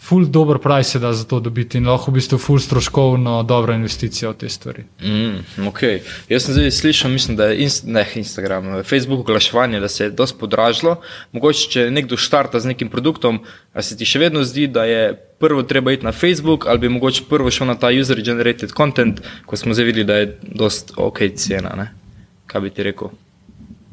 [0.00, 3.74] Ful dober price je da za to dobiti in lahko v bistvu ful stroškovno dobra
[3.76, 4.84] investicija v te stvari.
[5.02, 6.00] Mm, okay.
[6.28, 10.10] Jaz sem zdaj slišal, mislim, da je inst ne, Instagram, Facebook oglaševanje, da se je
[10.10, 10.96] dosti podražilo.
[11.32, 13.42] Mogoče, če nekdo štarta z nekim produktom,
[13.72, 16.88] a se ti še vedno zdi, da je prvo treba iti na Facebook ali bi
[16.88, 21.26] mogoče prvo šel na ta user-generated content, ko smo zdaj videli, da je dosti ok
[21.36, 21.76] cena.
[21.76, 21.92] Ne?
[22.46, 23.12] Kaj bi ti rekel?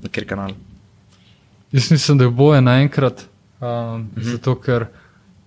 [0.04, 0.52] na kjer kanal?
[1.72, 3.26] Jaz mislim, da je boje naenkrat,
[3.60, 4.32] um, mm -hmm.
[4.32, 4.86] zato ker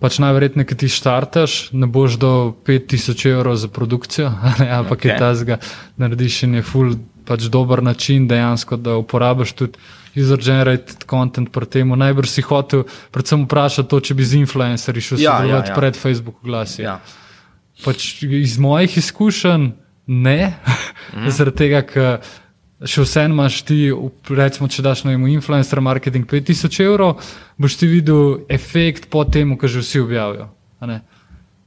[0.01, 2.33] pač najverjetneje, ki ti štartaš, ne boš do
[2.65, 4.33] 5000 evrov za produkcijo,
[4.81, 5.13] ampak okay.
[5.13, 5.57] je ta zga,
[6.01, 9.89] narediš in je full pač dober način dejansko, da uporabiš tudi.
[10.11, 11.87] User-generated content pri tem.
[11.95, 12.81] Najbrž si hotel,
[13.15, 15.75] predvsem, vprašati to, če bi z influencerji šel ja, ja, ja.
[15.77, 16.81] pred Facebook glasi.
[16.83, 16.97] Ja.
[17.85, 19.69] Pač iz mojih izkušenj
[20.11, 20.51] ne,
[21.15, 21.31] mm.
[21.31, 22.19] zaradi tega, ker
[22.85, 23.91] še vseeno imaš ti,
[24.29, 27.21] recimo, če daš na influencer marketing 5000 evrov,
[27.61, 30.49] boš ti videl efekt po tem, kar že vsi objavijo.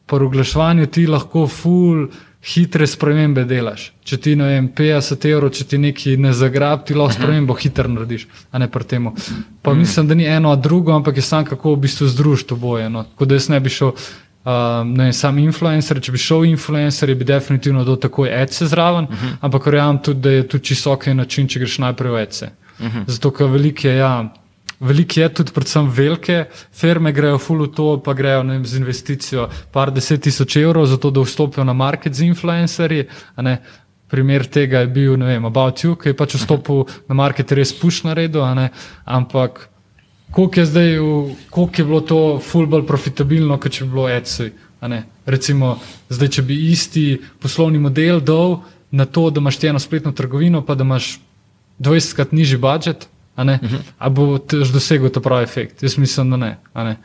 [0.04, 2.08] Po oglaševanju ti lahko full
[2.44, 3.86] hitre spremembe delaš.
[4.04, 7.88] Če ti ne vem, 50 evrov, če ti nekaj ne zagrab, ti lahko spremembo hitro
[7.88, 9.08] narediš, a ne pri tem.
[9.64, 12.90] Pa mislim, da ni eno, a drugo, ampak je samo kako v bistvu združiti oboje.
[12.92, 13.06] No.
[13.14, 13.94] Tako da jaz ne bi šel
[14.44, 19.10] Um, ne, sam influencer, če bi šel influencer, bi definitivno dal takoj ECE zraven, uh
[19.10, 19.26] mhm.
[19.26, 19.36] -huh.
[19.40, 22.50] ampak verjamem tudi, da je tu čisto ok način, če greš najprej v ECE.
[22.78, 22.86] Uh.
[22.86, 23.04] -huh.
[23.06, 24.32] Zato, ker velike, ja,
[24.80, 29.48] velike je tudi, predvsem velike firme, grejo full v to, pa grejo vem, z investicijo
[29.72, 33.06] par deset tisoč evrov, zato da vstopijo na market z influencerji.
[34.08, 37.72] Primer tega je bil, ne vem, About You, ki je pač vstopil na market res
[37.72, 38.40] push na redu,
[39.04, 39.73] ampak
[40.34, 40.96] koliko je zdaj,
[41.50, 44.48] koliko je bilo to fulbol profitabilno, kot če bi bilo ECI.
[45.26, 45.76] Recimo,
[46.10, 47.04] zdaj, če bi isti
[47.40, 48.56] poslovni model dal
[48.90, 51.20] na to, da imaš eno spletno trgovino, pa da imaš
[51.78, 53.06] 20krat nižji budžet,
[53.36, 53.66] a, uh mhm.
[53.66, 53.92] -huh.
[53.98, 55.82] a bo tež dosegel ta pravi efekt?
[55.82, 56.58] Jaz mislim, da ne.
[56.74, 56.96] ne?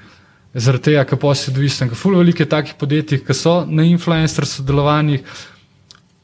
[0.54, 5.22] Zaradi tega, ker posebej odvisen, ker ful velike takih podjetij, ki so na influencer sodelovanjih,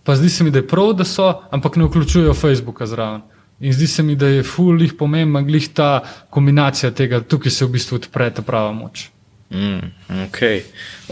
[0.04, 3.22] pa zdi se mi, da je prav, da so, ampak ne vključujejo Facebooka zraven.
[3.60, 7.76] In zdi se mi, da je fully pomembna glih ta kombinacija tega, tukaj se v
[7.78, 9.10] bistvu odpre ta prava moč.
[9.50, 9.92] Mm,
[10.26, 10.40] ok,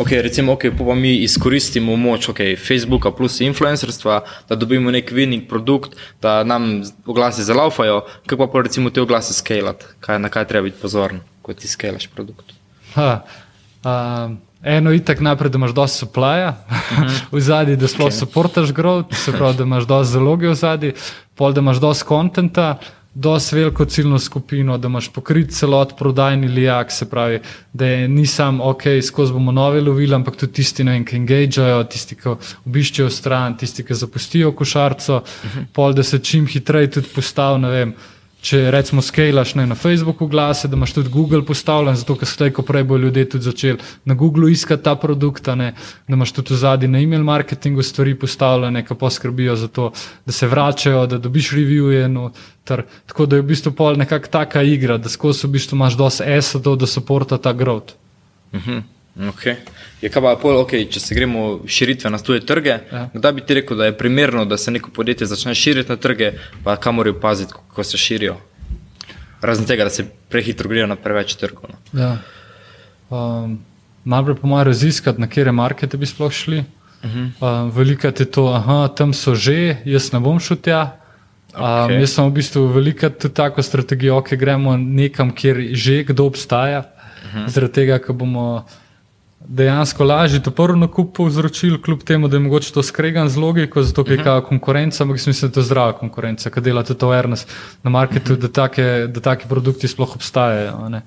[0.04, 5.46] okay recimo, okay, pa mi izkoristimo moč okay, Facebooka plus influencerstva, da dobimo nek winning
[5.48, 10.66] produkt, da nam oglasi zalaufajo, kako pa recimo te oglase skalati, kaj, na kaj treba
[10.66, 12.58] biti pozoren, ko ti skalaš produkt.
[12.96, 13.22] Ha,
[13.86, 14.42] um.
[14.64, 17.20] Eno je tako naprej, da imaš dosti suplaja uh -huh.
[17.32, 18.20] v zadnji, da sploh okay.
[18.20, 20.94] supportaš growth, se pravi, da imaš dosti zaloge v zadnji,
[21.36, 22.80] pol da imaš dosti kontenta,
[23.14, 27.40] dosti veliko ciljno skupino, da imaš pokrit celot prodajni lijak, se pravi,
[27.74, 31.84] da je, ni sam ok, skozi bomo nove lovili, ampak tudi tisti, vem, ki engageajo,
[31.84, 32.30] tisti, ki
[32.66, 35.66] obiščejo stran, tisti, ki zapustijo košarco, uh -huh.
[35.74, 37.94] pol da se čim hitreje tudi postavi, ne vem.
[38.44, 42.66] Če rečemo, skalaš na Facebooku glase, da imaš tudi Google postavljen, zato ker slej, ko
[42.68, 45.70] prej bo ljudje tudi začeli na Googlu iskati ta produkt, ne,
[46.08, 49.92] da imaš tudi v zadnji na e-mail marketingu stvari postavljene, ki poskrbijo za to,
[50.26, 52.10] da se vračajo, da dobiš revije.
[52.12, 52.32] No,
[52.66, 56.28] tako da je v bistvu pol nekakšna taka igra, da skozi v bistvu imaš dosti
[56.28, 57.96] ESO, da soporta ta growth.
[58.52, 58.70] Uh mhm.
[58.70, 58.93] -huh.
[59.14, 59.56] Okay.
[60.02, 63.04] Je pa pol, okay, če se gremo širitve na tuje trge, ja.
[63.14, 66.32] kdaj bi ti rekel, da je primerno, da se neko podjetje začne širiti na trge,
[66.64, 68.40] pa kam morajo paziti, kako se širijo?
[69.42, 71.70] Razen tega, da se prehitro grejo na preveč trgov.
[71.70, 71.78] No.
[72.00, 72.18] Ja.
[73.14, 73.60] Um,
[74.04, 76.64] najprej po mojem raziskati, na kere markete bi sploh šli.
[77.04, 77.30] Uh -huh.
[77.40, 80.98] um, Veliko je to, aha, tam so že, jaz ne bom šel tja.
[81.54, 81.96] Okay.
[81.96, 86.04] Um, jaz sem v bistvu veliko tudi tako strategijo, ki okay, gremo nekam, kjer že
[86.04, 87.48] kdo obstaja, uh -huh.
[87.48, 88.66] zaradi tega, ker bomo
[89.48, 93.84] dejansko lažje to prvo nakup povzročili, kljub temu, da je mogoče to skregan z logiko,
[93.84, 94.30] zato ker je uh mhm.
[94.30, 94.48] -huh.
[94.48, 97.48] konkurenca, ampak mislim, da je to zdrava konkurenca, ki dela tudi to awareness
[97.84, 98.46] na marketu, uh mhm.
[98.46, 98.48] -huh.
[98.48, 101.02] da, take, da take produkti sploh obstajajo.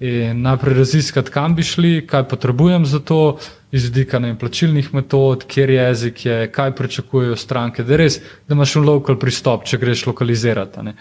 [0.00, 3.38] In najprej raziskati, kam bi šli, kaj potrebujem za to,
[3.72, 7.82] iz vidika ne plačilnih metod, kjer jezik je, kaj pričakujejo stranke.
[7.82, 10.82] Da, res, da imaš un lokal pristop, če greš lokalizirati.
[10.82, 10.94] ne.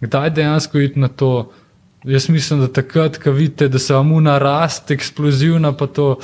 [0.00, 1.52] Kdaj dejansko iti na to?
[2.04, 6.18] Jaz mislim, da takrat, ko vidite, da se vam una rast, eksplozivna, pa to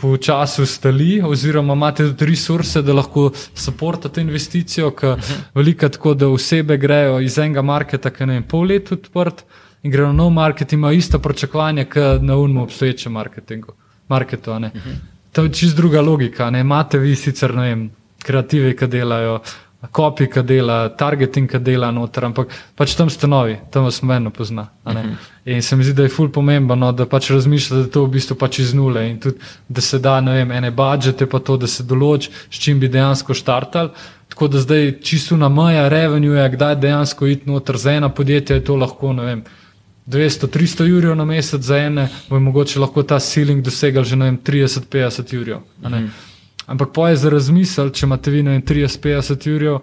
[0.00, 3.26] počasi ustali, oziroma imate tudi resurse, da lahko
[3.64, 5.20] podportate investicijo, ker
[5.54, 9.44] veliko tako, da osebe grejo iz enega marketa, ki je ne vem, pol leta odprt
[9.82, 13.76] in grejo na nov market, imajo isto pričakovanje, kot na unmu obstoječem marketingu.
[14.08, 14.72] Marketu, a ne.
[15.32, 16.50] to je čist druga logika.
[16.50, 16.60] Ne.
[16.60, 17.90] Imate vi sicer ne vem,
[18.24, 19.40] kreative, ki delajo.
[19.88, 24.28] Kopi, ki dela, targeting, ki dela noter, ampak pač tam ste novi, tam vas meni
[24.30, 24.68] pozna.
[24.84, 25.16] a ne.
[25.44, 28.04] In se mi zdi, da je ful pomembno, no, da pač razmišljate, da je to
[28.04, 31.40] v bistvu pač iz nule in tudi, da se da, ne vem, ene budžete, pa
[31.40, 33.90] to, da se določi, s čim bi dejansko štartali.
[34.30, 38.64] Tako da zdaj čisto na meja revenue, kdaj dejansko iti noter za ena podjetja, je
[38.64, 39.44] to lahko, ne vem,
[40.06, 45.34] 200-300 jurjev na mesec za ene, bo mogoče lahko ta ceiling dosegal že, vem, 30-50
[45.34, 45.64] jurjev.
[45.82, 46.10] a ne.
[46.70, 49.80] Ampak pa je za razmisel, če imate vi na 30-50 jurjev,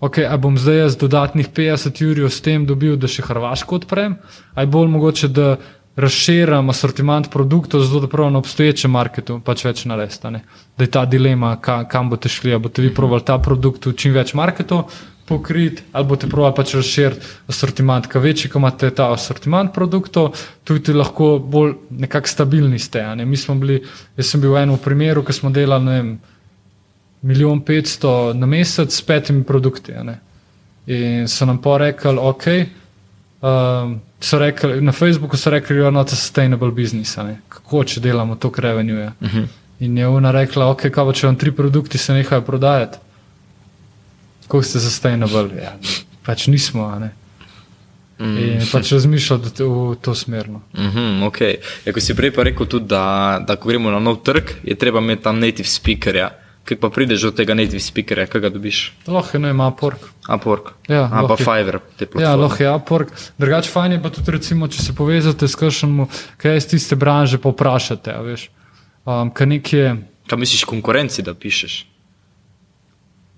[0.00, 4.16] okay, a bom zdaj jaz dodatnih 50 jurjev s tem dobil, da še Hrvaško odprem,
[4.56, 5.56] ali bolj mogoče, da
[5.96, 10.26] razširim asortiment produktov, zato da prav na obstoječem marketu pač več narediti.
[10.26, 10.40] a ne.
[10.78, 14.14] Da je ta dilema, ka, kam boste šli, boste vi provali ta produkt v čim
[14.16, 14.88] več marketov
[15.28, 20.92] pokriti, ali boste provali pač razširiti asortiment, ker večji, ko imate ta asortiment produktov, tudi
[20.92, 23.02] lahko bolj nekako stabilni ste.
[23.16, 23.24] ne.
[23.24, 23.82] Mi smo bili,
[24.16, 26.12] jaz sem bil v enem primeru, ko smo delali, ne vem,
[27.22, 29.92] milijon petsto na mesec s petimi produkti.
[30.86, 32.46] In so nam pa rekli, ok.
[33.42, 37.16] Um, so rekli, na Facebooku so rekli, da je not a sustainable business.
[37.16, 37.40] ne.
[37.48, 39.12] Kako če delamo to revenue?
[39.20, 39.46] Uh -huh.
[39.80, 42.98] In je ona rekla, ok, kaj pa če vam tri produkti se nehajo prodajati?
[44.52, 45.48] Kako ste sustainable?
[45.56, 45.72] Ja,
[46.20, 46.84] pač nismo.
[47.00, 47.08] ne.
[48.20, 50.44] In pač razmišljati v to smer.
[50.48, 50.60] no.
[50.76, 51.56] Mhm, okay.
[51.88, 54.76] ja, ko si prej pa rekel tudi, da, da ko gremo na nov trg, je
[54.76, 56.36] treba imeti tam native speakerja.
[56.68, 58.92] Kaj pa prideš do tega native speakerja, kaj ga dobiš?
[59.08, 60.04] Lahko ne ima pork.
[60.28, 60.76] Upwork.
[60.84, 61.40] Ja, A pa.
[61.40, 61.80] Fiverr,
[62.20, 63.16] Ja, lahko je Upwork.
[63.40, 66.04] Drugače, fajn je pa tudi, recimo, če se povezate s kakšnim,
[66.36, 68.12] kaj iz tiste branže, pa vprašate.
[68.12, 68.50] a veš.
[69.08, 69.96] Um, kaj nekje,
[70.28, 71.91] Kaj misliš konkurenci, da pišeš?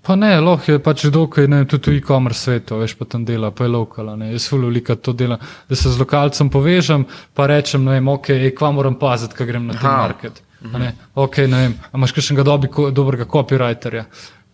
[0.05, 3.51] Pa ne, lahko je pač dokaj, ne, tudi v e-commerce svetu, veš, pa tam dela,
[3.51, 4.15] pa je lokala.
[4.19, 4.31] Ne.
[4.35, 8.29] Jaz fully veliko to delam, da se z lokalcem povežem, pa rečem, ne vem, ok,
[8.35, 10.41] ej, kva moram paziti, ko grem na ta market.
[10.73, 14.05] a Ne, ok, ne vem, a imaš kakšnega dobi, ko, dobrega copywriterja.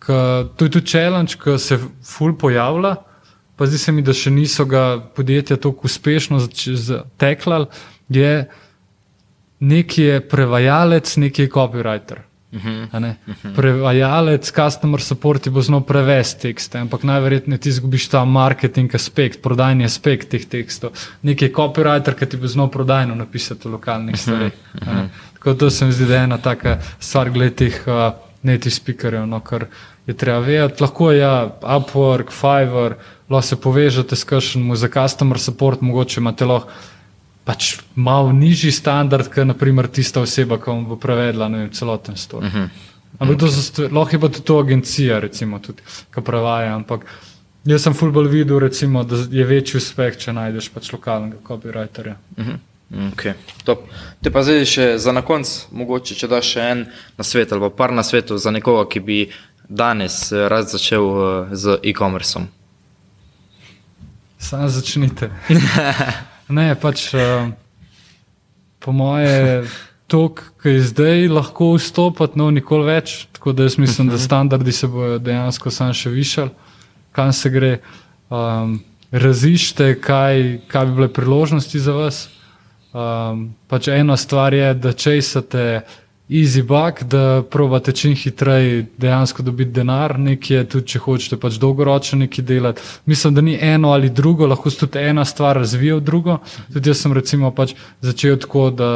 [0.02, 0.16] K,
[0.56, 2.96] to je tudi challenge, ki se ful pojavlja.
[3.56, 7.68] Pa zdi se mi, da še niso ga podjetja tako uspešno zateklali,
[8.08, 8.32] je
[9.62, 12.24] neki je prevajalec, neki je copywriter.
[12.92, 13.16] A ne.
[13.56, 19.40] Prevajalec, customer support ti bo znal prevesti tekste, ampak najverjetneje ti izgubiš ta marketing aspekt,
[19.42, 20.92] prodajni aspekt teh tekstov.
[21.22, 24.52] Neki je copywriter, ki ti bo znal prodajno napisati v lokalnih stvareh.
[24.86, 25.08] a ne.
[25.38, 29.26] Tako da se mi zdi, da je ena taka stvar glede teh uh, native speakerjev,
[29.26, 29.66] no, kar
[30.06, 30.82] je treba vedeti.
[30.82, 32.98] Lahko je ja, Upwork, Fiverr,
[33.30, 36.68] lahko se povežete s kakšnim za customer support, mogoče imate lahko
[37.44, 42.44] pač malo nižji standard, kot naprimer tista oseba, ki vam bo prevedla vem, celoten stor.
[42.44, 42.68] Uh -huh.
[43.18, 43.46] Ampak to
[43.90, 45.82] lahko je pa tudi to agencija, recimo, tudi,
[46.14, 46.74] ki prevaja.
[46.74, 47.06] Ampak
[47.64, 52.16] jaz sem fulbol videl, recimo, da je večji uspeh, če najdeš pač lokalnega copywriterja.
[53.12, 53.32] Okay.
[53.64, 53.86] Top.
[54.20, 56.82] Te pa zdaj še za na konec, mogoče če daš še en
[57.16, 59.30] na svet ali pa par na svetu za nekoga, ki bi
[59.68, 62.48] danes eh, rad začel eh, z e-commerceom.
[64.38, 65.30] Sam začnite.
[66.52, 67.48] ne, pač uh,
[68.82, 69.64] po moje,
[70.06, 70.28] to,
[70.62, 73.26] ki je zdaj lahko vstopati, no, nikoli več.
[73.32, 76.52] Tako da jaz mislim, da standardi se bodo dejansko sam še višali,
[77.16, 77.76] kam se gre.
[78.32, 78.80] Um,
[79.12, 80.38] raziščite, kaj,
[80.72, 82.22] kaj bi bile priložnosti za vas.
[82.92, 85.82] Um, pač ena stvar je, da česate
[86.28, 92.18] easy buck, da probate čim hitreje dejansko dobiti denar, nekje tudi, če hočete pač dolgoročno
[92.22, 92.82] nekaj delati.
[93.06, 96.38] Mislim, da ni eno ali drugo, lahko se tudi ena stvar razvija v drugo.
[96.72, 98.90] Tudi jaz sem recimo pač začel tako, da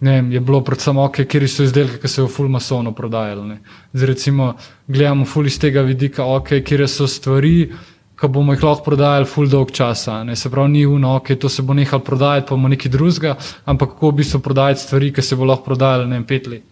[0.00, 3.46] vem, je bilo predvsem ok, kjer so izdelki, ki se v full masovno prodajali.
[3.48, 3.60] ne.
[3.92, 4.54] Zdaj recimo
[4.88, 7.72] gledamo full iz tega vidika, ok, kjer so stvari,
[8.20, 10.20] ki bomo jih lahko prodajali full dolg časa.
[10.24, 10.36] Ne.
[10.36, 13.94] Se pravi, ni uno, ok, to se bo nehal prodajati, pa bomo nekaj drugega, ampak
[13.94, 16.66] kako v bistvu prodajati stvari, ki se bo lahko prodajali vem, pet let.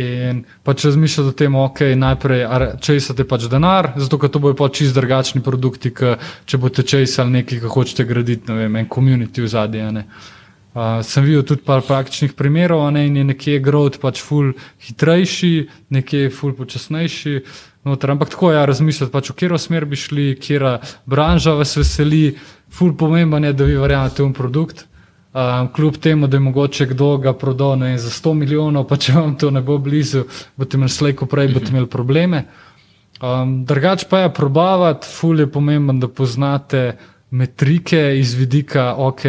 [0.00, 2.44] In pač razmišljati o tem, ok, najprej
[2.80, 6.14] česate pač denar, zato ker to bojo pač čist drugačni produkti, k,
[6.46, 10.04] če boste česali nekaj, kar hočete graditi, ne vem, en community v zadnje.
[10.70, 14.52] Uh, sem videl tudi par praktičnih primerov, ne, in je nekje growth pač ful
[14.86, 17.34] hitrejši, nekje je ful počasnejši.
[17.84, 18.10] Noter.
[18.10, 20.78] Ampak tako je, ja, razmišljati, pač, v katero smer bi šli, katera
[21.08, 22.36] branža vas veseli.
[22.70, 24.86] Ful pomemben je, da vi verjamete v produkt.
[25.30, 29.36] Um, kljub temu, da je mogoče kdo ga prodal za 100 milijonov, pa če vam
[29.38, 30.24] to ne bo blizu,
[30.58, 32.44] boste imeli slejko prej, boste imeli probleme.
[33.22, 36.96] Um, drugač pa je probavati, ful je pomemben, da poznate
[37.30, 39.22] metrike iz vidika, ok,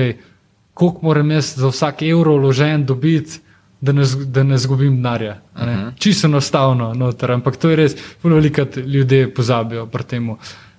[0.74, 3.38] koliko moram jaz za vsak evro vložen dobiti,
[3.82, 5.42] da ne, da ne zgubim denarja.
[5.56, 5.92] Uh -huh.
[6.00, 10.36] Čisto enostavno, noter, ampak to je res, veliko ljudi pozabijo pri tem.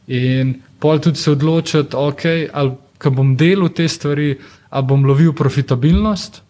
[0.07, 2.23] In pol tudi se odločiti, ok,
[2.53, 4.39] ali ko bom delal te stvari,
[4.71, 6.43] ali bom lovil profitabilnost,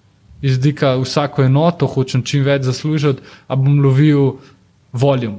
[0.42, 4.32] izdika vsako enoto, hočem čim več zaslužiti, ali bom lovil
[4.92, 5.38] voljum,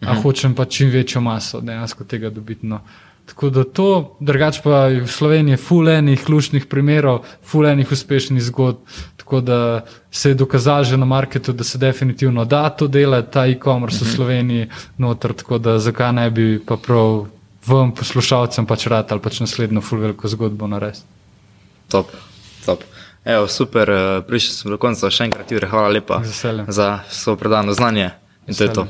[0.00, 0.22] ali mhm.
[0.22, 2.66] hočem pa čim večjo maso dejansko tega dobiti.
[2.66, 2.80] No.
[3.28, 8.78] Tako da to, drugače pa v Sloveniji je fulejnih, lušnih primerov, fulejnih uspešnih zgodb.
[9.16, 13.46] Tako da se je dokazalo že na marketu, da se definitivno da to delati, ta
[13.46, 14.14] e-commerce v mhm.
[14.16, 14.68] Sloveniji,
[14.98, 17.26] noter, tako da zakaj ne bi pa prav
[17.66, 21.04] vam, poslušalcem, pač rad ali pač naslednjo fulveliko zgodbo narediti.
[21.88, 22.06] Top,
[22.64, 22.84] top.
[23.24, 26.22] Evo, super, eh, prišel sem do konca, še enkrat, Jure, hvala lepa
[26.68, 28.10] za svoje predano znanje
[28.46, 28.88] in to je to.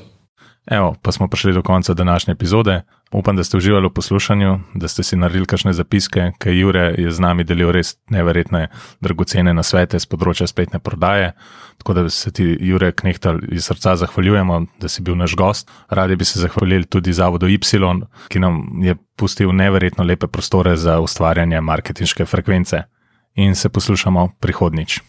[0.70, 2.82] Evo, pa smo prišli do konca današnje epizode.
[3.12, 7.10] Upam, da ste uživali v poslušanju, da ste si naredili kakšne zapiske, ker Jure je
[7.10, 8.68] z nami delil res neverjetne,
[9.00, 11.32] dragocene nasvete z področja spletne prodaje.
[11.80, 15.72] Tako da se ti, Jure, knehtal iz srca zahvaljujemo, da si bil naš gost.
[15.88, 17.58] Radi bi se zahvalili tudi Zavodu Y,
[18.28, 22.82] ki nam je pustil neverjetno lepe prostore za ustvarjanje marketinške frekvence.
[23.36, 25.00] In se poslušamo prihodnič.